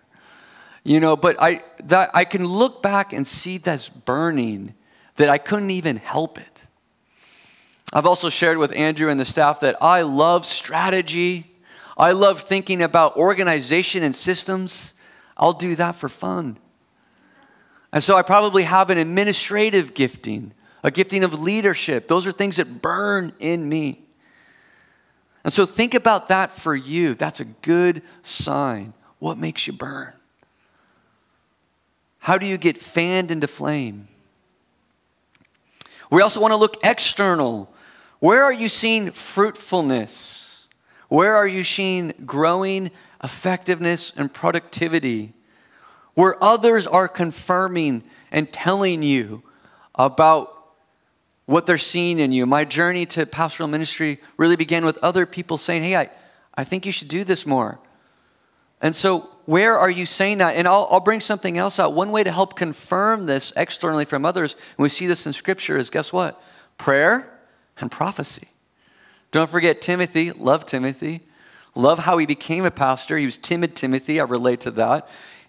[0.85, 4.73] You know, but I, that, I can look back and see this burning
[5.17, 6.61] that I couldn't even help it.
[7.91, 11.51] I've also shared with Andrew and the staff that I love strategy.
[11.97, 14.93] I love thinking about organization and systems.
[15.35, 16.57] I'll do that for fun.
[17.91, 20.53] And so I probably have an administrative gifting,
[20.83, 22.07] a gifting of leadership.
[22.07, 24.01] Those are things that burn in me.
[25.43, 27.15] And so think about that for you.
[27.15, 28.93] That's a good sign.
[29.19, 30.13] What makes you burn?
[32.19, 34.07] How do you get fanned into flame?
[36.11, 37.71] We also want to look external.
[38.19, 40.67] Where are you seeing fruitfulness?
[41.07, 42.91] Where are you seeing growing
[43.23, 45.33] effectiveness and productivity?
[46.13, 49.43] Where others are confirming and telling you
[49.95, 50.58] about
[51.49, 52.45] what they're seeing in you.
[52.45, 56.09] My journey to pastoral ministry really began with other people saying, Hey, I,
[56.53, 57.79] I think you should do this more.
[58.81, 60.55] And so where are you saying that?
[60.55, 61.93] And I'll, I'll bring something else out.
[61.93, 65.75] One way to help confirm this externally from others, and we see this in Scripture,
[65.75, 66.39] is guess what?
[66.77, 67.39] Prayer
[67.79, 68.49] and prophecy.
[69.31, 71.21] Don't forget Timothy, love Timothy.
[71.73, 73.17] Love how he became a pastor.
[73.17, 74.19] He was timid Timothy.
[74.19, 75.07] I relate to that.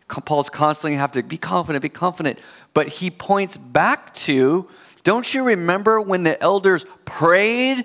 [0.09, 2.38] Paul's constantly have to be confident, be confident.
[2.72, 4.68] But he points back to
[5.11, 7.84] don't you remember when the elders prayed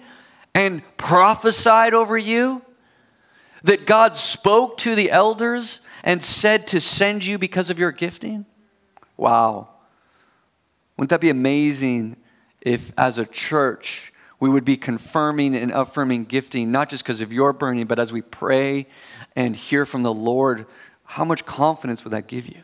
[0.54, 2.62] and prophesied over you?
[3.64, 8.46] That God spoke to the elders and said to send you because of your gifting?
[9.18, 9.70] Wow.
[10.96, 12.18] Wouldn't that be amazing
[12.62, 17.34] if, as a church, we would be confirming and affirming gifting, not just because of
[17.34, 18.86] your burning, but as we pray
[19.36, 20.68] and hear from the Lord,
[21.06, 22.62] how much confidence would that give you?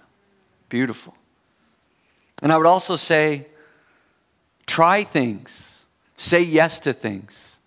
[0.70, 1.16] Beautiful.
[2.43, 3.47] And I would also say,
[4.72, 5.84] try things,
[6.16, 7.58] say yes to things.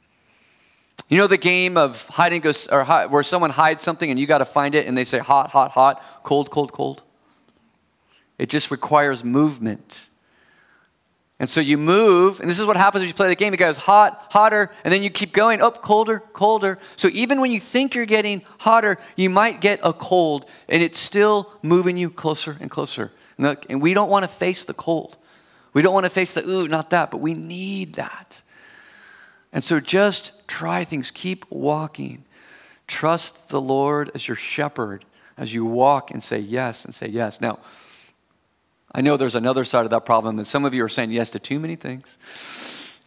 [1.10, 4.18] You know the game of hide and go, or hide, where someone hides something and
[4.18, 7.02] you got to find it, and they say hot, hot, hot, cold, cold, cold.
[8.38, 10.08] It just requires movement.
[11.38, 13.52] And so you move, and this is what happens when you play the game.
[13.52, 16.78] It goes hot, hotter, and then you keep going up, colder, colder.
[16.96, 20.98] So even when you think you're getting hotter, you might get a cold, and it's
[20.98, 23.12] still moving you closer and closer.
[23.36, 25.18] And we don't want to face the cold.
[25.74, 28.42] We don't want to face the, ooh, not that, but we need that.
[29.52, 32.24] And so just try things, keep walking.
[32.86, 35.04] Trust the Lord as your shepherd
[35.36, 37.40] as you walk and say yes and say yes.
[37.40, 37.58] Now,
[38.94, 41.30] I know there's another side of that problem, and some of you are saying yes
[41.30, 43.00] to too many things.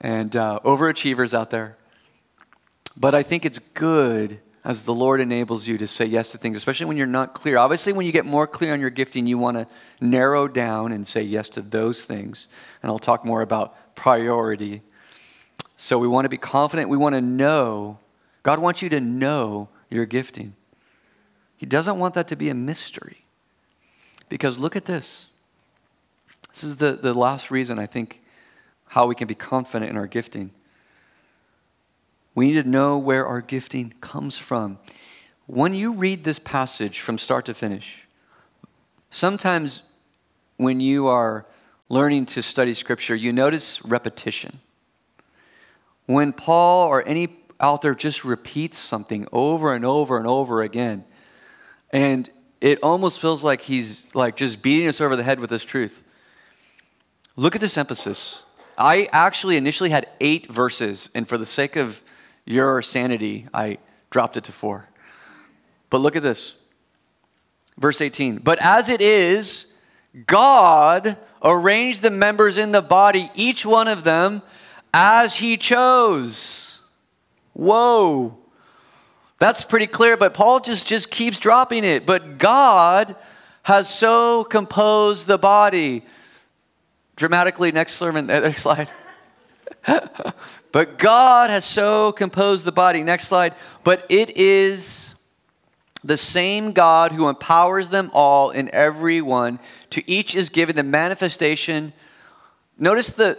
[0.00, 1.76] And uh, overachievers out there.
[2.96, 6.56] But I think it's good as the Lord enables you to say yes to things,
[6.56, 7.58] especially when you're not clear.
[7.58, 9.66] Obviously, when you get more clear on your gifting, you want to
[10.00, 12.46] narrow down and say yes to those things.
[12.82, 14.80] And I'll talk more about priority.
[15.76, 16.88] So we want to be confident.
[16.88, 17.98] We want to know.
[18.42, 20.54] God wants you to know your gifting.
[21.56, 23.24] He doesn't want that to be a mystery.
[24.30, 25.26] Because look at this.
[26.48, 28.22] This is the, the last reason I think
[28.88, 30.52] how we can be confident in our gifting.
[32.34, 34.78] We need to know where our gifting comes from.
[35.46, 38.04] When you read this passage from start to finish,
[39.10, 39.82] sometimes
[40.56, 41.46] when you are
[41.88, 44.60] learning to study Scripture, you notice repetition.
[46.06, 51.04] When Paul or any author just repeats something over and over and over again,
[51.92, 52.28] and
[52.60, 56.02] it almost feels like he's like just beating us over the head with this truth.
[57.36, 58.42] Look at this emphasis.
[58.76, 62.02] I actually initially had eight verses, and for the sake of
[62.46, 63.78] your sanity, I
[64.10, 64.88] dropped it to four.
[65.90, 66.56] But look at this.
[67.78, 68.38] Verse 18.
[68.38, 69.66] But as it is,
[70.26, 74.42] God arranged the members in the body, each one of them,
[74.92, 76.80] as He chose.
[77.52, 78.38] Whoa.
[79.38, 82.06] That's pretty clear, but Paul just, just keeps dropping it.
[82.06, 83.16] But God
[83.64, 86.04] has so composed the body.
[87.16, 88.90] Dramatically, next sermon, next slide.
[90.74, 93.04] But God has so composed the body.
[93.04, 93.54] Next slide.
[93.84, 95.14] But it is
[96.02, 99.60] the same God who empowers them all in every one.
[99.90, 101.92] To each is given the manifestation.
[102.76, 103.38] Notice the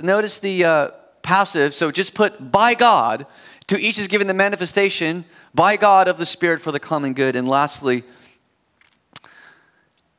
[0.00, 0.88] notice the uh,
[1.22, 1.74] passive.
[1.74, 3.26] So just put by God.
[3.66, 7.34] To each is given the manifestation by God of the Spirit for the common good.
[7.34, 8.04] And lastly,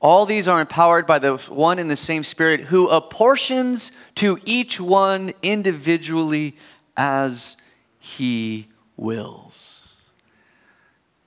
[0.05, 4.79] all these are empowered by the one and the same Spirit who apportions to each
[4.79, 6.55] one individually
[6.95, 7.57] as
[7.97, 9.95] he wills.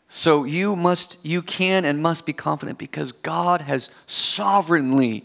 [0.06, 5.24] So you must, you can and must be confident because God has sovereignly,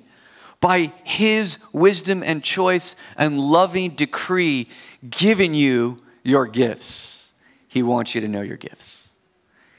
[0.60, 4.68] by his wisdom and choice and loving decree,
[5.08, 7.28] given you your gifts.
[7.68, 9.10] He wants you to know your gifts.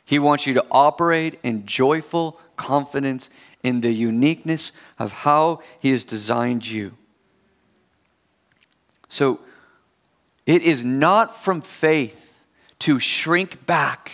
[0.05, 3.31] He wants you to operate in joyful confidence
[3.65, 6.97] in the uniqueness of how He has designed you.
[9.09, 9.41] So,
[10.47, 12.39] it is not from faith
[12.81, 14.13] to shrink back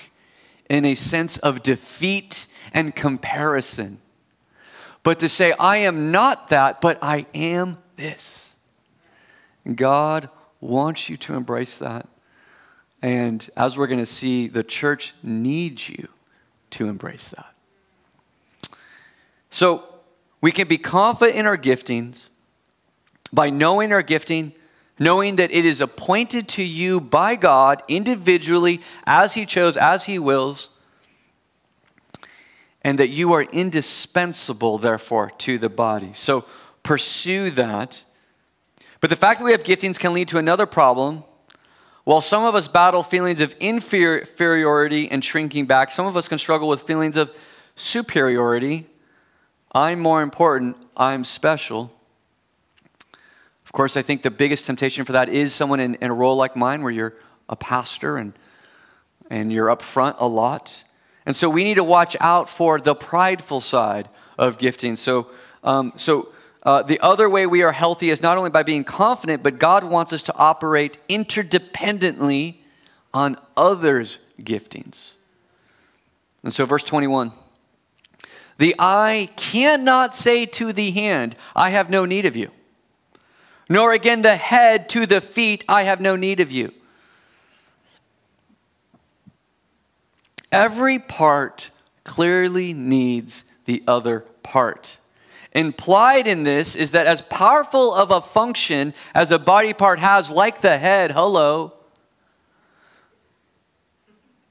[0.69, 4.01] in a sense of defeat and comparison,
[5.03, 8.53] but to say, I am not that, but I am this.
[9.75, 10.29] God
[10.61, 12.07] wants you to embrace that.
[13.03, 16.09] And as we're going to see, the church needs you
[16.71, 17.55] to embrace that.
[19.51, 19.85] So
[20.41, 22.29] we can be confident in our giftings
[23.33, 24.53] by knowing our gifting,
[24.99, 30.19] knowing that it is appointed to you by God individually as He chose, as He
[30.19, 30.69] wills,
[32.83, 36.13] and that you are indispensable, therefore, to the body.
[36.15, 36.47] So
[36.83, 38.05] pursue that.
[39.01, 41.25] But the fact that we have giftings can lead to another problem
[42.05, 46.39] while some of us battle feelings of inferiority and shrinking back, some of us can
[46.39, 47.31] struggle with feelings of
[47.77, 48.87] superiority.
[49.73, 51.93] I'm more important, I'm special.
[53.65, 56.37] Of course, I think the biggest temptation for that is someone in, in a role
[56.37, 57.15] like mine where you're
[57.49, 58.33] a pastor and
[59.31, 60.85] and you're up front a lot.
[61.25, 64.97] And so we need to watch out for the prideful side of gifting.
[64.97, 65.31] So,
[65.63, 66.33] um, so
[66.65, 69.85] uh, the other way we are healthy is not only by being confident, but God
[69.85, 72.57] wants us to operate interdependently
[73.15, 75.13] on others' giftings.
[76.43, 77.33] And so, verse 21
[78.61, 82.51] The eye cannot say to the hand, I have no need of you,
[83.71, 86.75] nor again the head to the feet, I have no need of you.
[90.53, 91.71] Every part
[92.05, 94.99] clearly needs the other part.
[95.55, 100.29] Implied in this is that as powerful of a function as a body part has,
[100.29, 101.73] like the head, hello,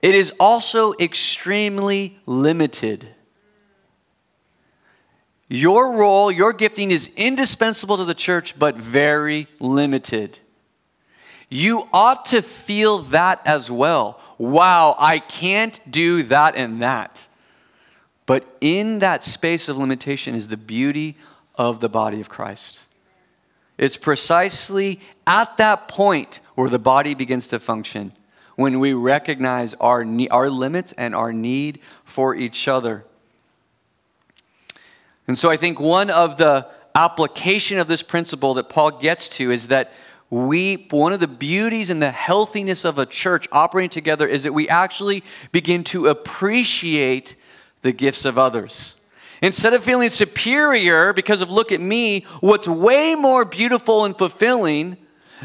[0.01, 3.09] it is also extremely limited.
[5.49, 10.37] Your role, your gifting is indispensable to the church, but very limited.
[11.49, 14.21] You ought to feel that as well.
[14.37, 17.27] Wow, I can't do that and that.
[18.27, 21.17] But in that space of limitation is the beauty
[21.55, 22.83] of the body of Christ.
[23.79, 28.11] It's precisely at that point where the body begins to function,
[28.55, 33.05] when we recognize our, our limits and our need for each other.
[35.29, 39.51] And so I think one of the application of this principle that Paul gets to
[39.51, 39.93] is that
[40.31, 44.55] we one of the beauties and the healthiness of a church operating together is that
[44.55, 47.35] we actually begin to appreciate
[47.83, 48.95] the gifts of others.
[49.43, 54.97] Instead of feeling superior because of look at me, what's way more beautiful and fulfilling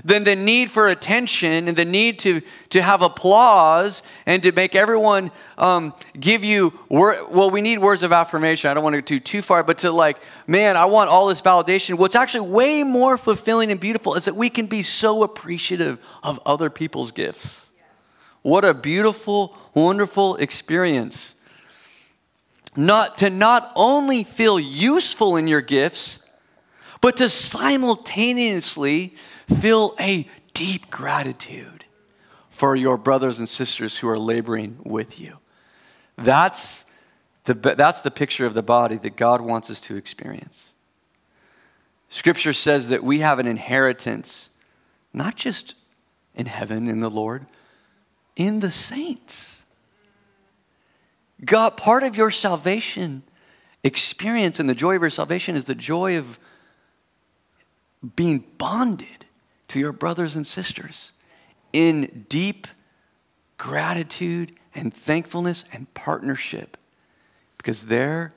[0.02, 2.40] than the need for attention and the need to,
[2.70, 8.02] to have applause and to make everyone um, give you, wor- well, we need words
[8.02, 8.70] of affirmation.
[8.70, 11.28] I don't want to go too, too far, but to like, man, I want all
[11.28, 11.94] this validation.
[11.94, 16.40] What's actually way more fulfilling and beautiful is that we can be so appreciative of
[16.44, 17.66] other people's gifts.
[18.42, 21.34] What a beautiful, wonderful experience
[22.76, 26.18] not to not only feel useful in your gifts,
[27.00, 29.14] but to simultaneously
[29.48, 31.84] feel a deep gratitude
[32.50, 35.38] for your brothers and sisters who are laboring with you.
[36.16, 36.84] That's
[37.44, 40.72] the, that's the picture of the body that God wants us to experience.
[42.08, 44.50] Scripture says that we have an inheritance,
[45.12, 45.74] not just
[46.34, 47.46] in heaven in the Lord,
[48.36, 49.58] in the saints.
[51.44, 53.24] God, part of your salvation
[53.82, 56.38] experience and the joy of your salvation is the joy of
[58.16, 59.23] being bonded
[59.74, 61.10] to your brothers and sisters
[61.72, 62.68] in deep
[63.58, 66.76] gratitude and thankfulness and partnership
[67.56, 68.30] because they're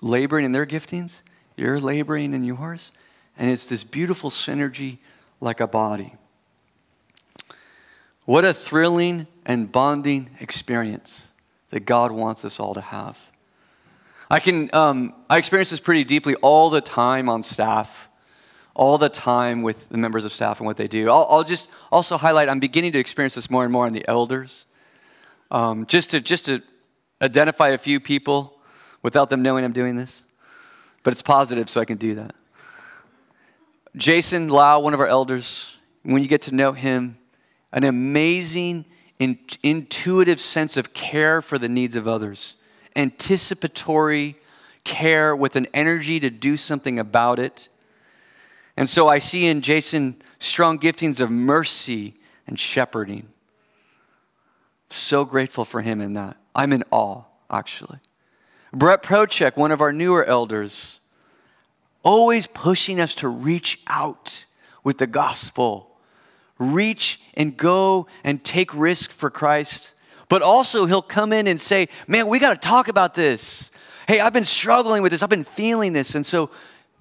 [0.00, 1.20] laboring in their giftings,
[1.58, 2.90] you're laboring in yours,
[3.36, 4.98] and it's this beautiful synergy
[5.42, 6.14] like a body.
[8.24, 11.28] What a thrilling and bonding experience
[11.68, 13.28] that God wants us all to have.
[14.30, 18.08] I can, um, I experience this pretty deeply all the time on staff,
[18.74, 21.08] all the time with the members of staff and what they do.
[21.10, 24.06] I'll, I'll just also highlight, I'm beginning to experience this more and more on the
[24.08, 24.66] elders.
[25.50, 26.62] Um, just, to, just to
[27.22, 28.58] identify a few people
[29.02, 30.22] without them knowing I'm doing this,
[31.02, 32.34] but it's positive, so I can do that.
[33.96, 37.18] Jason Lau, one of our elders, when you get to know him,
[37.72, 38.86] an amazing
[39.18, 42.56] in, intuitive sense of care for the needs of others,
[42.96, 44.36] anticipatory
[44.82, 47.68] care with an energy to do something about it.
[48.76, 52.14] And so I see in Jason strong giftings of mercy
[52.46, 53.28] and shepherding.
[54.90, 56.36] So grateful for him in that.
[56.54, 57.98] I'm in awe, actually.
[58.72, 61.00] Brett Prochek, one of our newer elders,
[62.02, 64.44] always pushing us to reach out
[64.82, 65.94] with the gospel
[66.58, 69.94] reach and go and take risk for Christ.
[70.28, 73.70] But also, he'll come in and say, Man, we got to talk about this.
[74.06, 76.14] Hey, I've been struggling with this, I've been feeling this.
[76.14, 76.50] And so,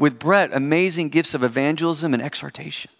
[0.04, 2.91] with Brett, amazing gifts of evangelism and exhortation.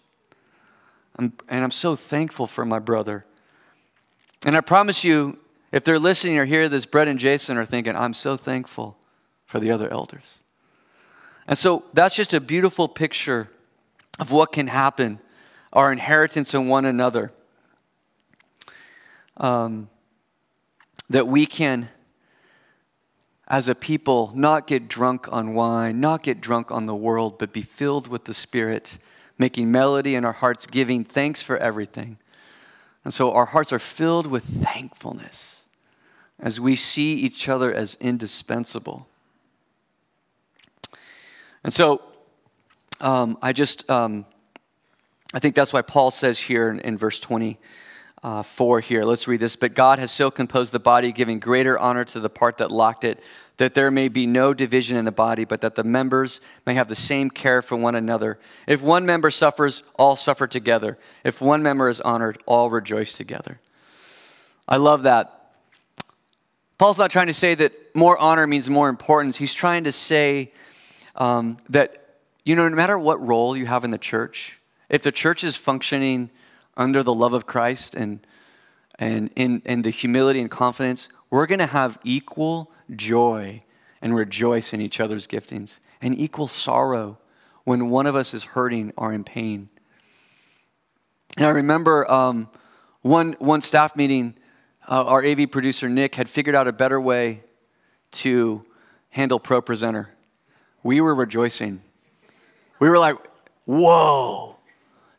[1.18, 3.24] I'm, and I'm so thankful for my brother.
[4.46, 5.38] And I promise you,
[5.70, 8.96] if they're listening or hear this, Brett and Jason are thinking, I'm so thankful
[9.44, 10.38] for the other elders.
[11.46, 13.50] And so that's just a beautiful picture
[14.18, 15.18] of what can happen
[15.74, 17.32] our inheritance in one another.
[19.36, 19.90] Um,
[21.10, 21.90] that we can,
[23.46, 27.52] as a people, not get drunk on wine, not get drunk on the world, but
[27.52, 28.98] be filled with the Spirit,
[29.38, 32.18] making melody in our hearts, giving thanks for everything.
[33.04, 35.62] And so our hearts are filled with thankfulness
[36.38, 39.06] as we see each other as indispensable.
[41.62, 42.02] And so
[43.00, 44.24] um, I just um,
[45.34, 47.58] I think that's why Paul says here in, in verse 20,
[48.24, 49.04] uh, 4 here.
[49.04, 49.54] Let's read this.
[49.54, 53.04] But God has so composed the body, giving greater honor to the part that locked
[53.04, 53.22] it,
[53.58, 56.88] that there may be no division in the body, but that the members may have
[56.88, 58.38] the same care for one another.
[58.66, 60.98] If one member suffers, all suffer together.
[61.22, 63.60] If one member is honored, all rejoice together.
[64.66, 65.52] I love that.
[66.78, 69.36] Paul's not trying to say that more honor means more importance.
[69.36, 70.50] He's trying to say
[71.14, 74.58] um, that, you know, no matter what role you have in the church,
[74.88, 76.30] if the church is functioning
[76.76, 78.26] under the love of Christ and,
[78.98, 83.62] and in, in the humility and confidence, we're going to have equal joy
[84.00, 87.18] and rejoice in each other's giftings and equal sorrow
[87.64, 89.68] when one of us is hurting or in pain.
[91.36, 92.48] And I remember um,
[93.02, 94.34] one, one staff meeting,
[94.88, 97.42] uh, our AV producer Nick had figured out a better way
[98.12, 98.64] to
[99.10, 100.10] handle Pro Presenter.
[100.82, 101.80] We were rejoicing.
[102.78, 103.16] We were like,
[103.64, 104.53] whoa,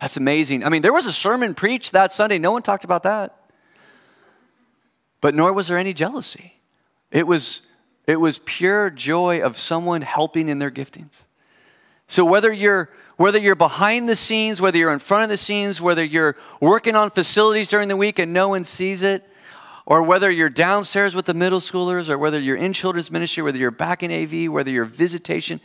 [0.02, 0.64] that's amazing.
[0.64, 2.38] I mean, there was a sermon preached that Sunday.
[2.38, 3.36] No one talked about that.
[5.22, 6.60] But nor was there any jealousy.
[7.12, 7.62] It was,
[8.06, 11.24] it was pure joy of someone helping in their giftings.
[12.08, 15.80] So whether you're whether you're behind the scenes, whether you're in front of the scenes,
[15.80, 19.24] whether you're working on facilities during the week and no one sees it,
[19.86, 23.58] or whether you're downstairs with the middle schoolers, or whether you're in children's ministry, whether
[23.58, 25.62] you're back in AV, whether you're visitation,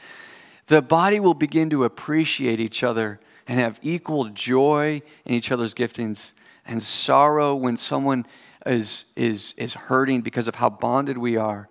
[0.66, 3.18] the body will begin to appreciate each other
[3.50, 6.30] and have equal joy in each other's giftings
[6.64, 8.24] and sorrow when someone
[8.64, 11.66] is, is, is hurting because of how bonded we are.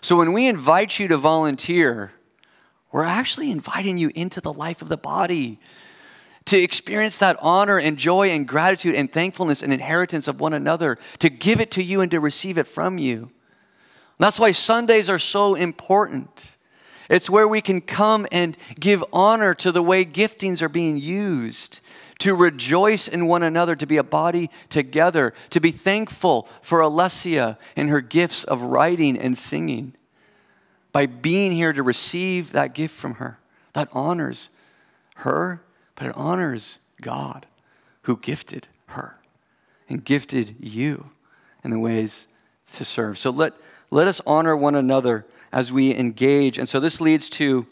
[0.00, 2.12] So when we invite you to volunteer,
[2.92, 5.58] we're actually inviting you into the life of the body
[6.44, 10.96] to experience that honor and joy and gratitude and thankfulness and inheritance of one another,
[11.18, 13.32] to give it to you and to receive it from you.
[14.20, 16.53] That's why Sundays are so important.
[17.08, 21.80] It's where we can come and give honor to the way giftings are being used,
[22.20, 27.58] to rejoice in one another, to be a body together, to be thankful for Alessia
[27.76, 29.94] and her gifts of writing and singing
[30.92, 33.38] by being here to receive that gift from her.
[33.72, 34.50] That honors
[35.16, 35.62] her,
[35.96, 37.46] but it honors God
[38.02, 39.18] who gifted her
[39.88, 41.10] and gifted you
[41.62, 42.28] in the ways
[42.74, 43.18] to serve.
[43.18, 43.54] So let,
[43.90, 46.58] let us honor one another as we engage.
[46.58, 47.66] And so this leads to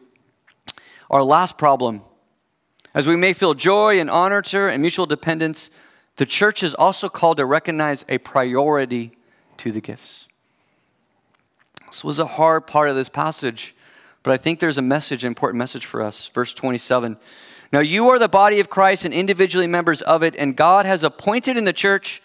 [1.11, 2.03] our last problem.
[2.95, 5.68] As we may feel joy and honor to and mutual dependence,
[6.16, 9.11] the church is also called to recognize a priority
[9.57, 10.28] to the gifts.
[11.89, 13.74] This was a hard part of this passage,
[14.22, 16.28] but I think there's a message, an important message for us.
[16.28, 17.16] Verse 27.
[17.72, 21.03] Now you are the body of Christ and individually members of it, and God has
[21.03, 22.22] appointed in the church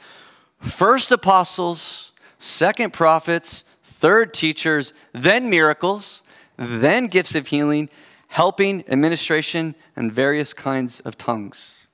[0.59, 3.63] first apostles, second prophets,
[3.97, 6.21] third teachers, then miracles,
[6.57, 7.89] then gifts of healing,
[8.27, 11.87] helping, administration, and various kinds of tongues.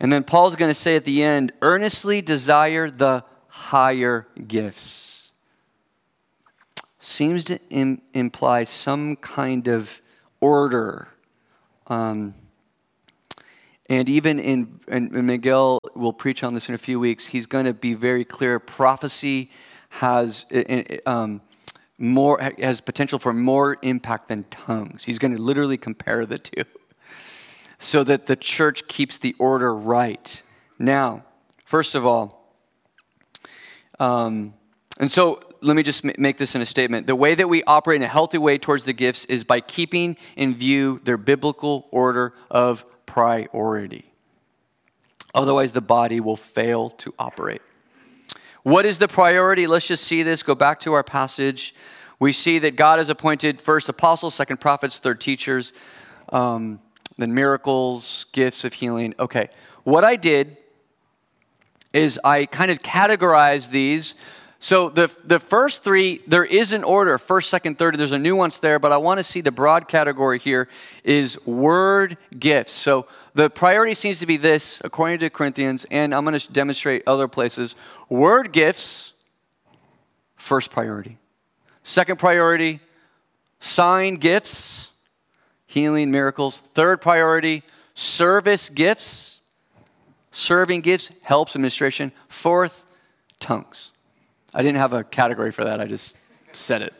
[0.00, 5.08] And then Paul's going to say at the end, earnestly desire the higher gifts
[7.08, 10.00] seems to Im- imply some kind of
[10.40, 11.08] order.
[11.86, 12.34] Um,
[13.88, 17.64] and even in, and Miguel will preach on this in a few weeks, he's going
[17.64, 18.58] to be very clear.
[18.58, 19.50] Prophecy
[19.90, 20.44] has
[21.06, 21.40] um,
[21.96, 25.04] more has potential for more impact than tongues.
[25.04, 26.62] He's going to literally compare the two,
[27.78, 30.42] so that the church keeps the order right.
[30.78, 31.24] Now,
[31.64, 32.54] first of all,
[33.98, 34.54] um,
[35.00, 37.06] and so let me just make this in a statement.
[37.06, 40.16] The way that we operate in a healthy way towards the gifts is by keeping
[40.36, 44.12] in view their biblical order of priority.
[45.34, 47.62] Otherwise, the body will fail to operate.
[48.62, 49.66] What is the priority?
[49.66, 50.42] Let's just see this.
[50.42, 51.74] Go back to our passage.
[52.20, 55.72] We see that God has appointed first apostles, second prophets, third teachers,
[56.30, 56.80] um,
[57.16, 59.14] then miracles, gifts of healing.
[59.18, 59.48] Okay,
[59.84, 60.58] what I did
[61.94, 64.14] is I kind of categorized these
[64.60, 67.96] so the, the first three, there is an order first, second, third.
[67.96, 70.68] There's a nuance there, but I want to see the broad category here
[71.04, 72.72] is word gifts.
[72.72, 77.04] So the priority seems to be this, according to Corinthians, and I'm going to demonstrate
[77.06, 77.76] other places.
[78.08, 79.12] Word gifts,
[80.34, 81.18] first priority.
[81.84, 82.80] Second priority,
[83.60, 84.90] sign gifts,
[85.66, 86.62] healing, miracles.
[86.74, 87.62] Third priority,
[87.94, 89.40] service gifts,
[90.32, 92.10] serving gifts, helps, administration.
[92.28, 92.84] Fourth,
[93.38, 93.92] tongues.
[94.54, 96.16] I didn't have a category for that, I just
[96.52, 96.94] said it.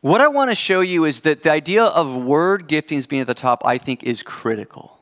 [0.00, 3.26] What I want to show you is that the idea of word giftings being at
[3.26, 5.00] the top, I think, is critical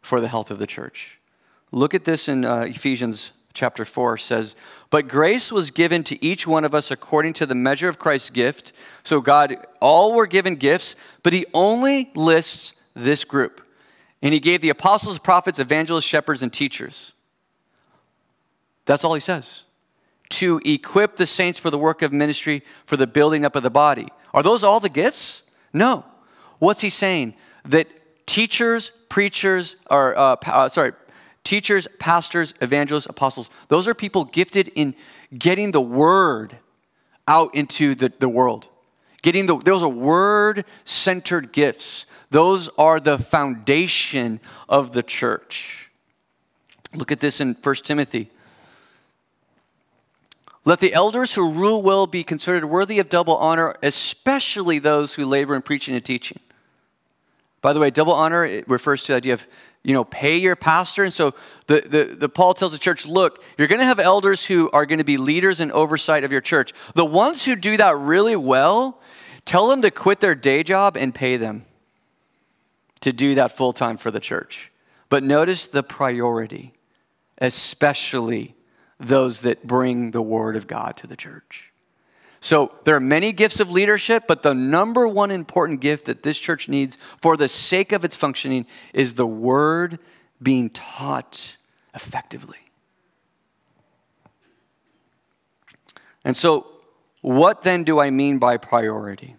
[0.00, 1.18] for the health of the church.
[1.72, 4.54] Look at this in uh, Ephesians chapter 4 says,
[4.90, 8.30] But grace was given to each one of us according to the measure of Christ's
[8.30, 8.72] gift.
[9.02, 10.94] So, God, all were given gifts,
[11.24, 13.66] but He only lists this group
[14.22, 17.12] And he gave the apostles, prophets, evangelists, shepherds, and teachers.
[18.86, 19.62] That's all he says.
[20.30, 23.70] To equip the saints for the work of ministry, for the building up of the
[23.70, 24.08] body.
[24.32, 25.42] Are those all the gifts?
[25.72, 26.04] No.
[26.58, 27.34] What's he saying?
[27.64, 27.88] That
[28.26, 30.92] teachers, preachers, or uh, uh, sorry,
[31.44, 34.94] teachers, pastors, evangelists, apostles, those are people gifted in
[35.36, 36.58] getting the word
[37.28, 38.68] out into the, the world.
[39.22, 42.06] Getting the, those are word centered gifts.
[42.30, 45.90] Those are the foundation of the church.
[46.94, 48.30] Look at this in 1 Timothy.
[50.66, 55.24] Let the elders who rule well be considered worthy of double honor, especially those who
[55.24, 56.40] labor in preaching and teaching.
[57.62, 59.46] By the way, double honor it refers to the idea of
[59.84, 61.34] you know pay your pastor, and so
[61.68, 64.86] the, the, the Paul tells the church, look, you're going to have elders who are
[64.86, 66.72] going to be leaders and oversight of your church.
[66.94, 69.00] The ones who do that really well,
[69.44, 71.64] tell them to quit their day job and pay them
[73.02, 74.72] to do that full time for the church.
[75.08, 76.72] But notice the priority,
[77.38, 78.55] especially
[78.98, 81.72] those that bring the word of God to the church.
[82.40, 86.38] So there are many gifts of leadership, but the number one important gift that this
[86.38, 89.98] church needs for the sake of its functioning is the word
[90.42, 91.56] being taught
[91.94, 92.58] effectively.
[96.24, 96.66] And so,
[97.20, 99.36] what then do I mean by priority?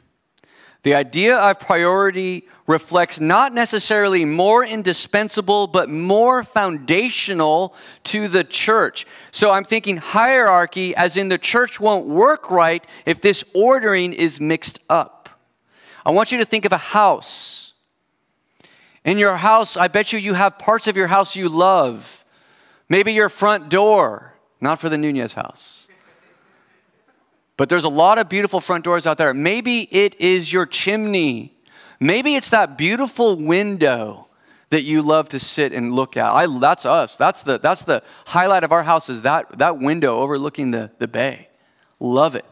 [0.84, 7.74] The idea of priority reflects not necessarily more indispensable, but more foundational
[8.04, 9.08] to the church.
[9.32, 14.42] So I'm thinking hierarchy, as in the church won't work right if this ordering is
[14.42, 15.30] mixed up.
[16.06, 17.74] I want you to think of a house.
[19.06, 22.26] In your house, I bet you you have parts of your house you love.
[22.90, 25.88] Maybe your front door, not for the Nunez house.
[27.56, 29.34] But there's a lot of beautiful front doors out there.
[29.34, 31.57] Maybe it is your chimney.
[32.00, 34.28] Maybe it's that beautiful window
[34.70, 36.30] that you love to sit and look at.
[36.30, 37.18] I, that's us.
[37.18, 41.08] That's the, that's the highlight of our house is that, that window overlooking the, the
[41.08, 41.48] bay.
[42.00, 42.46] Love it.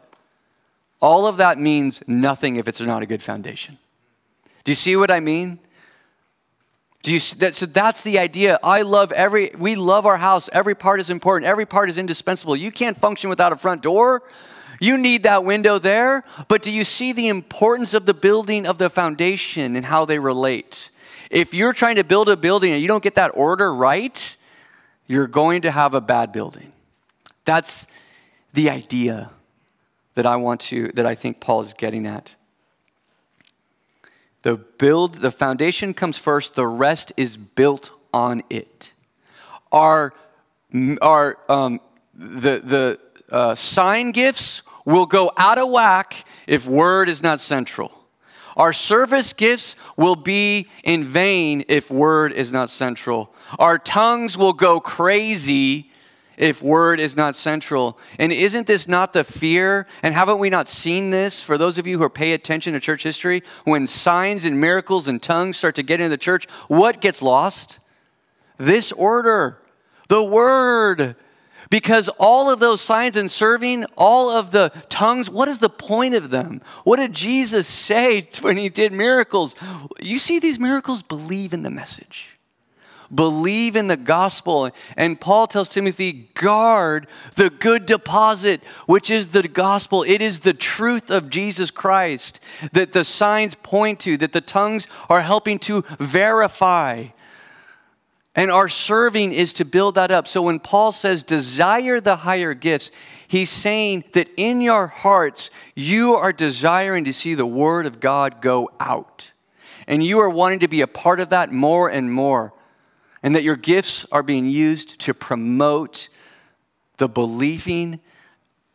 [1.01, 3.77] All of that means nothing if it's not a good foundation.
[4.63, 5.59] Do you see what I mean?
[7.03, 8.59] Do you, that, so that's the idea.
[8.63, 10.49] I love every, we love our house.
[10.51, 11.47] Every part is important.
[11.47, 12.55] Every part is indispensable.
[12.55, 14.23] You can't function without a front door.
[14.79, 18.77] You need that window there, but do you see the importance of the building of
[18.77, 20.89] the foundation and how they relate?
[21.29, 24.37] If you're trying to build a building and you don't get that order right,
[25.07, 26.71] you're going to have a bad building.
[27.45, 27.87] That's
[28.53, 29.31] the idea
[30.15, 32.35] that I want to, that I think Paul is getting at.
[34.43, 38.93] The build, the foundation comes first, the rest is built on it.
[39.71, 40.13] Our,
[41.01, 41.81] our um,
[42.13, 42.99] the, the
[43.29, 47.91] uh, sign gifts will go out of whack if word is not central.
[48.55, 53.33] Our service gifts will be in vain if word is not central.
[53.59, 55.91] Our tongues will go crazy
[56.37, 57.97] if word is not central.
[58.17, 59.87] And isn't this not the fear?
[60.03, 63.03] And haven't we not seen this for those of you who pay attention to church
[63.03, 63.43] history?
[63.65, 67.79] When signs and miracles and tongues start to get into the church, what gets lost?
[68.57, 69.59] This order,
[70.07, 71.15] the word.
[71.69, 76.15] Because all of those signs and serving, all of the tongues, what is the point
[76.15, 76.61] of them?
[76.83, 79.55] What did Jesus say when he did miracles?
[80.01, 82.35] You see these miracles, believe in the message.
[83.13, 84.71] Believe in the gospel.
[84.97, 90.03] And Paul tells Timothy, guard the good deposit, which is the gospel.
[90.03, 92.39] It is the truth of Jesus Christ
[92.73, 97.07] that the signs point to, that the tongues are helping to verify.
[98.35, 100.27] And our serving is to build that up.
[100.27, 102.91] So when Paul says desire the higher gifts,
[103.27, 108.41] he's saying that in your hearts, you are desiring to see the word of God
[108.41, 109.31] go out.
[109.87, 112.53] And you are wanting to be a part of that more and more.
[113.23, 116.09] And that your gifts are being used to promote
[116.97, 118.01] the believing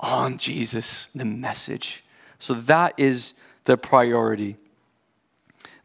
[0.01, 2.03] on Jesus, the message.
[2.39, 3.35] So that is
[3.65, 4.57] the priority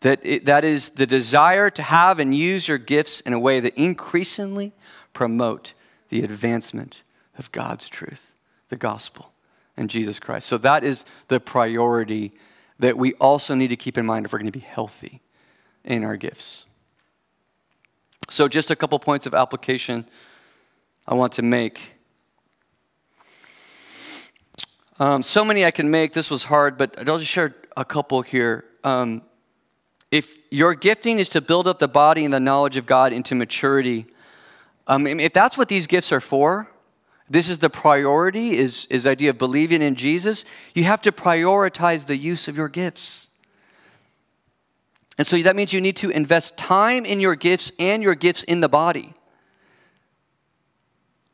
[0.05, 3.59] that, it, that is the desire to have and use your gifts in a way
[3.59, 4.71] that increasingly
[5.13, 5.73] promote
[6.09, 7.01] the advancement
[7.39, 8.35] of God's truth,
[8.69, 9.31] the gospel,
[9.75, 10.45] and Jesus Christ.
[10.45, 12.33] So that is the priority
[12.77, 15.21] that we also need to keep in mind if we're going to be healthy
[15.83, 16.65] in our gifts.
[18.29, 20.05] So, just a couple points of application
[21.07, 21.81] I want to make.
[24.99, 26.13] Um, so many I can make.
[26.13, 28.65] This was hard, but I'll just share a couple here.
[28.83, 29.23] Um,
[30.15, 33.35] if your gifting is to build up the body and the knowledge of God into
[33.35, 34.05] maturity,
[34.87, 36.71] um, if that's what these gifts are for,
[37.29, 42.05] this is the priority, is, is idea of believing in Jesus, you have to prioritize
[42.05, 43.27] the use of your gifts.
[45.17, 48.43] And so that means you need to invest time in your gifts and your gifts
[48.43, 49.13] in the body.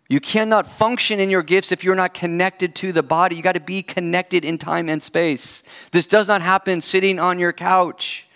[0.10, 3.36] You cannot function in your gifts if you're not connected to the body.
[3.36, 5.62] You got to be connected in time and space.
[5.92, 8.28] This does not happen sitting on your couch,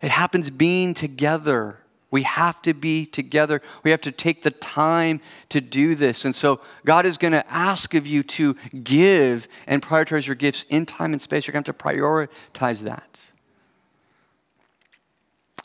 [0.00, 1.78] it happens being together.
[2.10, 3.62] We have to be together.
[3.84, 5.20] We have to take the time
[5.50, 6.24] to do this.
[6.24, 10.64] And so, God is going to ask of you to give and prioritize your gifts
[10.68, 11.46] in time and space.
[11.46, 13.30] You're going to have to prioritize that.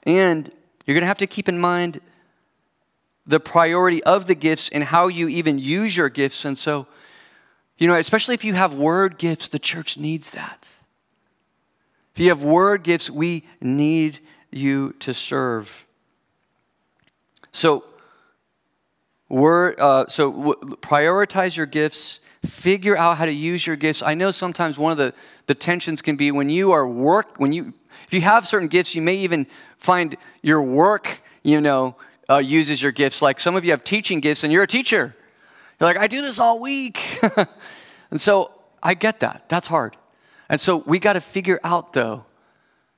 [0.04, 0.52] And
[0.86, 2.00] you're going to have to keep in mind
[3.26, 6.46] the priority of the gifts and how you even use your gifts.
[6.46, 6.86] And so,
[7.80, 10.75] you know, especially if you have word gifts, the church needs that.
[12.16, 14.20] If you have word gifts, we need
[14.50, 15.86] you to serve.
[17.52, 17.84] So,
[19.28, 22.22] word, uh, so w- prioritize your gifts.
[22.46, 24.02] Figure out how to use your gifts.
[24.02, 25.14] I know sometimes one of the,
[25.48, 27.74] the tensions can be when you are work when you
[28.08, 29.48] if you have certain gifts, you may even
[29.78, 31.96] find your work, you know,
[32.30, 33.22] uh, uses your gifts.
[33.22, 35.16] Like some of you have teaching gifts, and you're a teacher.
[35.80, 37.02] You're like, I do this all week,
[38.12, 38.52] and so
[38.82, 39.50] I get that.
[39.50, 39.98] That's hard,
[40.50, 42.26] and so we got to figure out though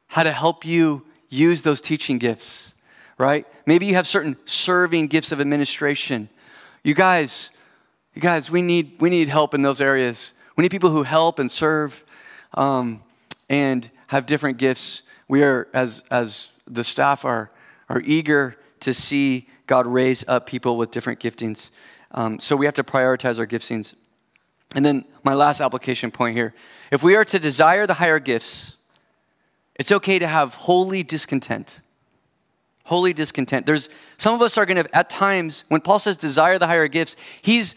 [0.07, 2.73] how to help you use those teaching gifts,
[3.17, 3.45] right?
[3.65, 6.29] Maybe you have certain serving gifts of administration.
[6.83, 7.49] You guys,
[8.13, 10.31] you guys, we need we need help in those areas.
[10.55, 12.03] We need people who help and serve,
[12.53, 13.03] um,
[13.49, 15.03] and have different gifts.
[15.27, 17.49] We are as as the staff are
[17.89, 21.71] are eager to see God raise up people with different giftings.
[22.11, 23.95] Um, so we have to prioritize our giftings.
[24.75, 26.53] And then my last application point here:
[26.91, 28.75] if we are to desire the higher gifts,
[29.75, 31.81] it's okay to have holy discontent.
[32.85, 33.65] Holy discontent.
[33.65, 36.87] There's some of us are going to, at times, when Paul says desire the higher
[36.87, 37.75] gifts, he's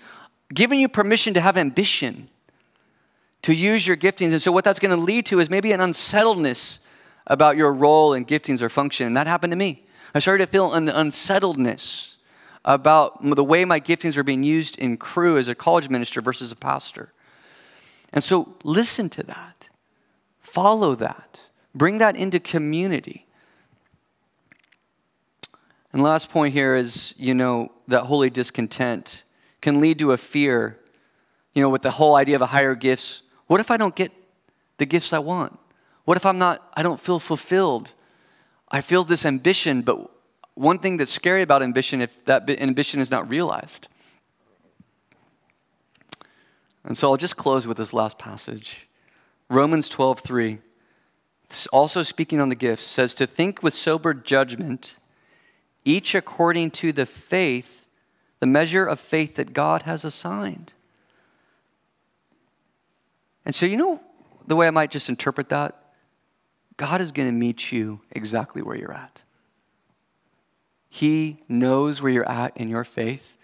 [0.54, 2.28] giving you permission to have ambition,
[3.42, 4.30] to use your giftings.
[4.30, 6.78] And so, what that's going to lead to is maybe an unsettledness
[7.26, 9.06] about your role and giftings or function.
[9.08, 9.84] And that happened to me.
[10.14, 12.16] I started to feel an unsettledness
[12.64, 16.52] about the way my giftings are being used in Cru as a college minister versus
[16.52, 17.12] a pastor.
[18.12, 19.68] And so, listen to that,
[20.40, 23.26] follow that, bring that into community.
[25.92, 29.24] And last point here is, you know, that holy discontent
[29.60, 30.78] can lead to a fear,
[31.54, 33.22] you know, with the whole idea of a higher gifts.
[33.46, 34.12] What if I don't get
[34.78, 35.58] the gifts I want?
[36.04, 37.92] What if I'm not, I don't feel fulfilled?
[38.70, 40.10] I feel this ambition, but
[40.54, 43.88] one thing that's scary about ambition, if that ambition is not realized.
[46.84, 48.88] And so I'll just close with this last passage.
[49.48, 50.58] Romans 12, 3,
[51.72, 54.94] also speaking on the gifts, says to think with sober judgment
[55.84, 57.86] each according to the faith,
[58.38, 60.72] the measure of faith that God has assigned.
[63.44, 64.00] And so, you know,
[64.46, 65.82] the way I might just interpret that?
[66.76, 69.22] God is going to meet you exactly where you're at.
[70.92, 73.36] He knows where you're at in your faith.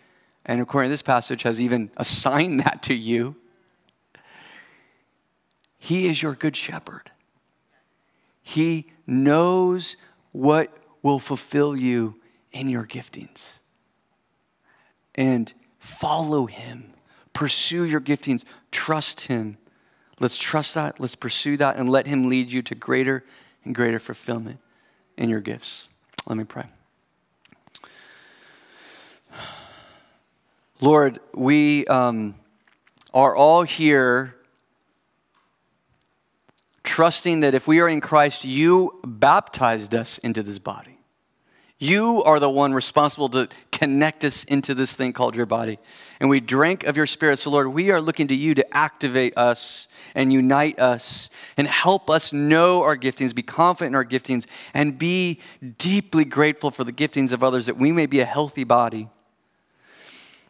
[0.45, 3.37] And according to this passage, has even assigned that to you.
[5.79, 7.13] He is your good shepherd.
[8.43, 9.97] He knows
[10.33, 12.21] what will fulfill you
[12.51, 13.59] in your giftings.
[15.15, 16.95] And follow Him.
[17.33, 18.45] Pursue your giftings.
[18.73, 19.57] Trust Him.
[20.19, 20.99] Let's trust that.
[20.99, 23.25] Let's pursue that and let Him lead you to greater
[23.65, 24.59] and greater fulfillment
[25.17, 25.89] in your gifts.
[26.27, 26.67] Let me pray.
[30.81, 32.35] Lord, we um,
[33.15, 34.35] are all here
[36.85, 40.99] trusting that if we are in Christ, you baptized us into this body.
[41.79, 45.79] You are the one responsible to connect us into this thing called your body.
[46.21, 47.39] And we drank of your spirit.
[47.39, 52.11] So, Lord, we are looking to you to activate us and unite us and help
[52.11, 55.41] us know our giftings, be confident in our giftings, and be
[55.79, 59.09] deeply grateful for the giftings of others that we may be a healthy body.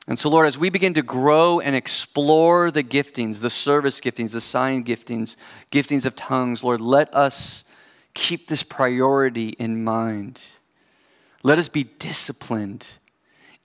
[0.09, 4.33] And so, Lord, as we begin to grow and explore the giftings, the service giftings,
[4.33, 5.35] the sign giftings,
[5.73, 7.65] giftings of tongues, Lord, let us
[8.15, 10.41] keep this priority in mind.
[11.43, 12.87] Let us be disciplined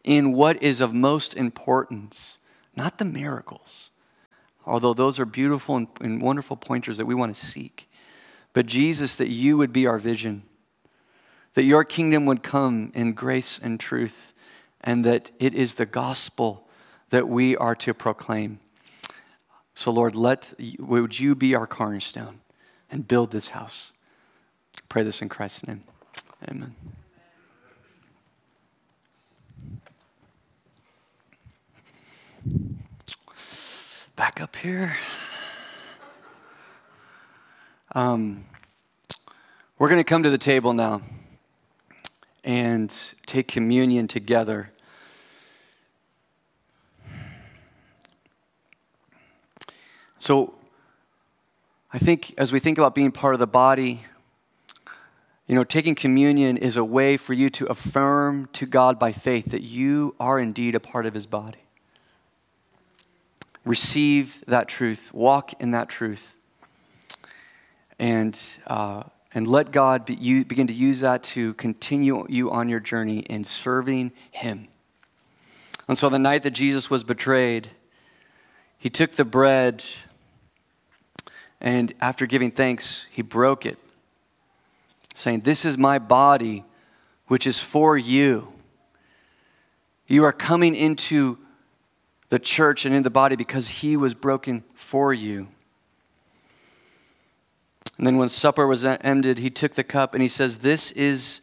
[0.04, 2.38] in what is of most importance,
[2.76, 3.92] not the miracles,
[4.66, 7.88] although those are beautiful and, and wonderful pointers that we want to seek.
[8.54, 10.44] But Jesus, that you would be our vision,
[11.54, 14.34] that your kingdom would come in grace and truth,
[14.82, 16.68] and that it is the gospel
[17.10, 18.60] that we are to proclaim.
[19.76, 22.40] So, Lord, let would you be our cornerstone
[22.90, 23.92] and build this house?
[24.90, 25.84] pray this in Christ's name.
[26.50, 26.76] Amen.
[34.18, 34.98] Back up here.
[37.96, 38.44] Um,
[39.78, 41.02] We're going to come to the table now
[42.44, 44.72] and take communion together.
[50.18, 50.54] So,
[51.94, 54.06] I think as we think about being part of the body,
[55.48, 59.48] you know, taking communion is a way for you to affirm to God by faith
[59.52, 61.58] that you are indeed a part of His body.
[63.66, 66.36] Receive that truth, walk in that truth,
[68.00, 69.04] and, uh,
[69.34, 73.20] and let God be, you, begin to use that to continue you on your journey
[73.20, 74.68] in serving Him.
[75.88, 77.70] And so, the night that Jesus was betrayed,
[78.78, 79.84] He took the bread,
[81.60, 83.78] and after giving thanks, He broke it
[85.14, 86.64] saying, This is my body,
[87.28, 88.54] which is for you.
[90.08, 91.38] You are coming into
[92.30, 95.48] the church and in the body because he was broken for you.
[98.02, 101.42] And then when supper was ended, he took the cup and he says, This is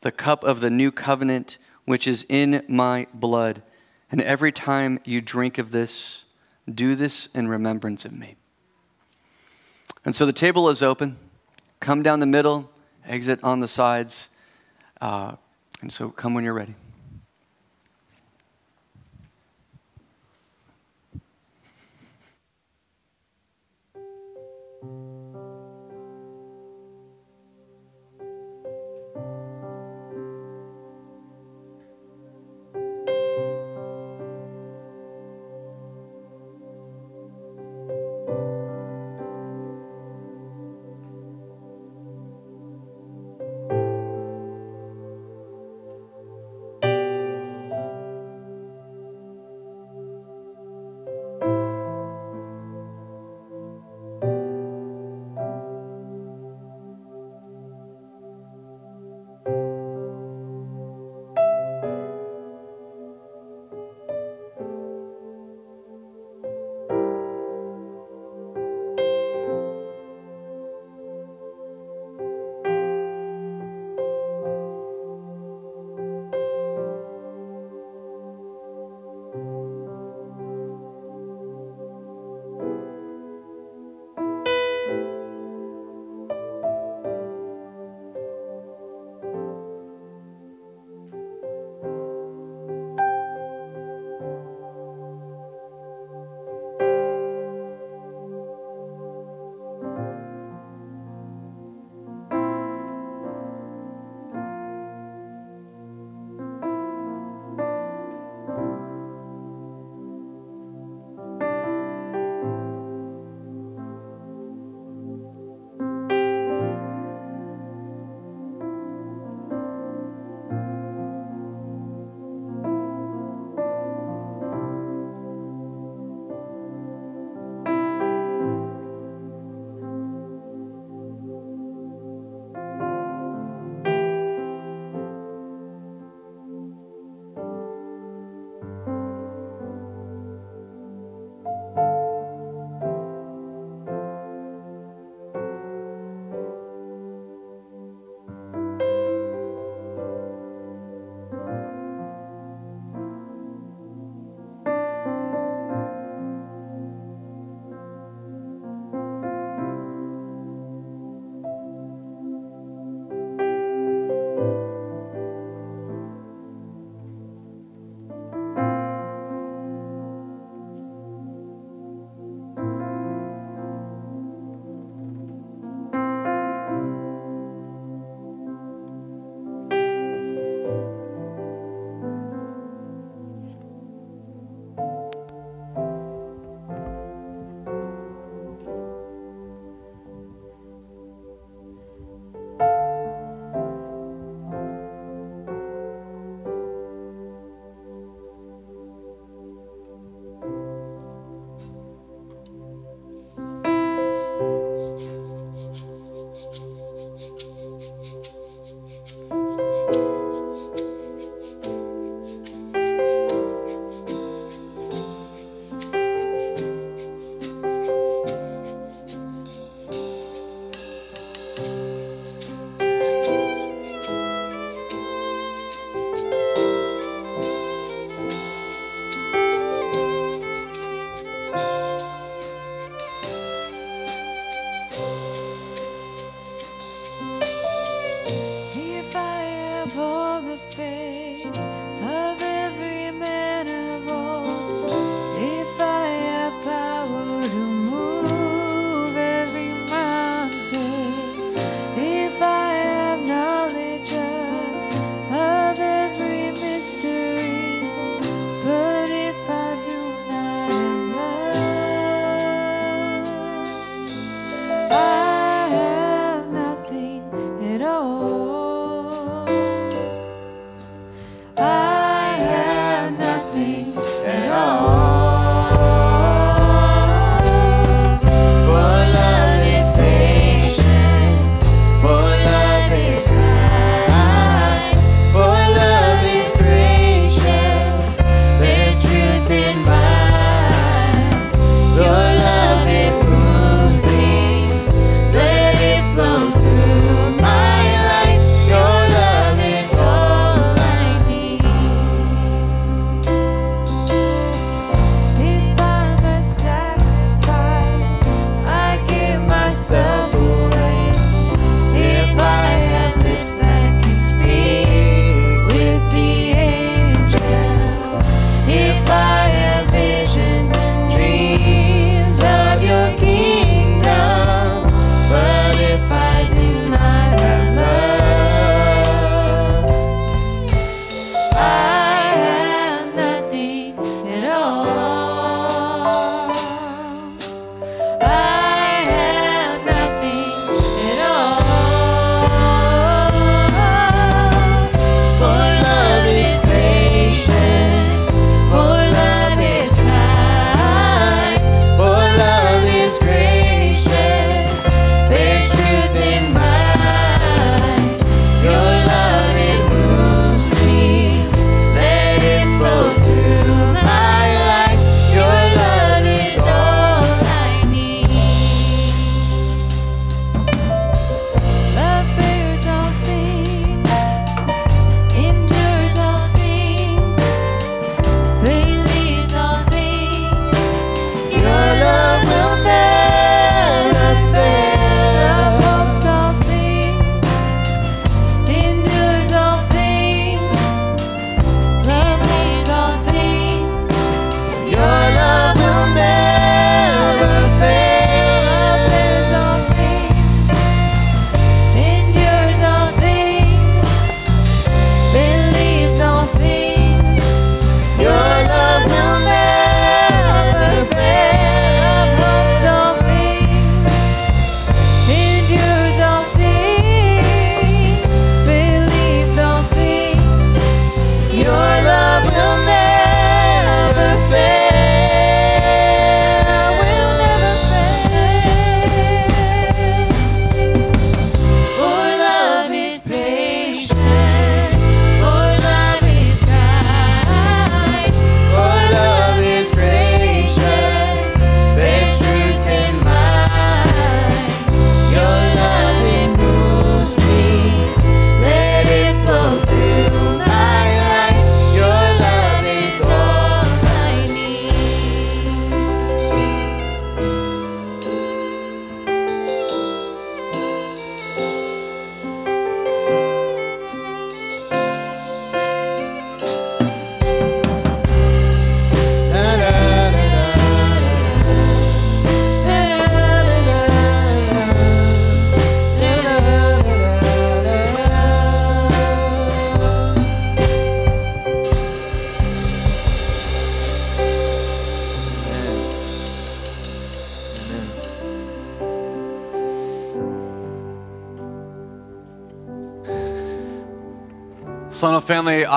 [0.00, 3.62] the cup of the new covenant, which is in my blood.
[4.10, 6.24] And every time you drink of this,
[6.68, 8.34] do this in remembrance of me.
[10.04, 11.16] And so the table is open
[11.78, 12.68] come down the middle,
[13.06, 14.30] exit on the sides.
[15.00, 15.36] Uh,
[15.80, 16.74] and so come when you're ready.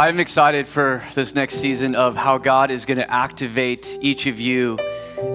[0.03, 4.37] I'm excited for this next season of how God is going to activate each of
[4.37, 4.77] you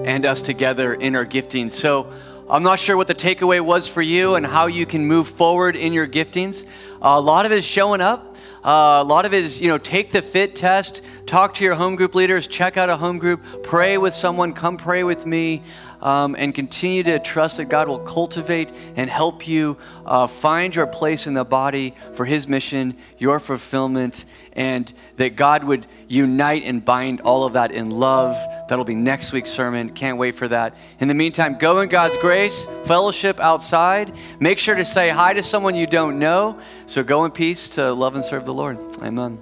[0.05, 1.71] and us together in our gifting.
[1.71, 2.13] So
[2.47, 5.75] I'm not sure what the takeaway was for you and how you can move forward
[5.75, 6.67] in your giftings.
[7.01, 8.35] a lot of it is showing up.
[8.63, 11.73] Uh, a lot of it is, you know, take the fit test, talk to your
[11.73, 15.63] home group leaders, check out a home group, pray with someone, come pray with me,
[16.01, 20.87] um, and continue to trust that God will cultivate and help you uh, find your
[20.87, 24.25] place in the body for His mission, your fulfillment,
[24.59, 28.35] and that God would unite and bind all of that in love.
[28.67, 29.91] That'll be next week's sermon.
[29.91, 30.75] Can't wait for that.
[30.99, 34.11] In the meantime, go in God's grace, fellowship outside.
[34.41, 36.59] Make sure to say hi to someone you don't know.
[36.87, 38.77] So go in peace to love and serve the Lord.
[39.01, 39.39] Amen.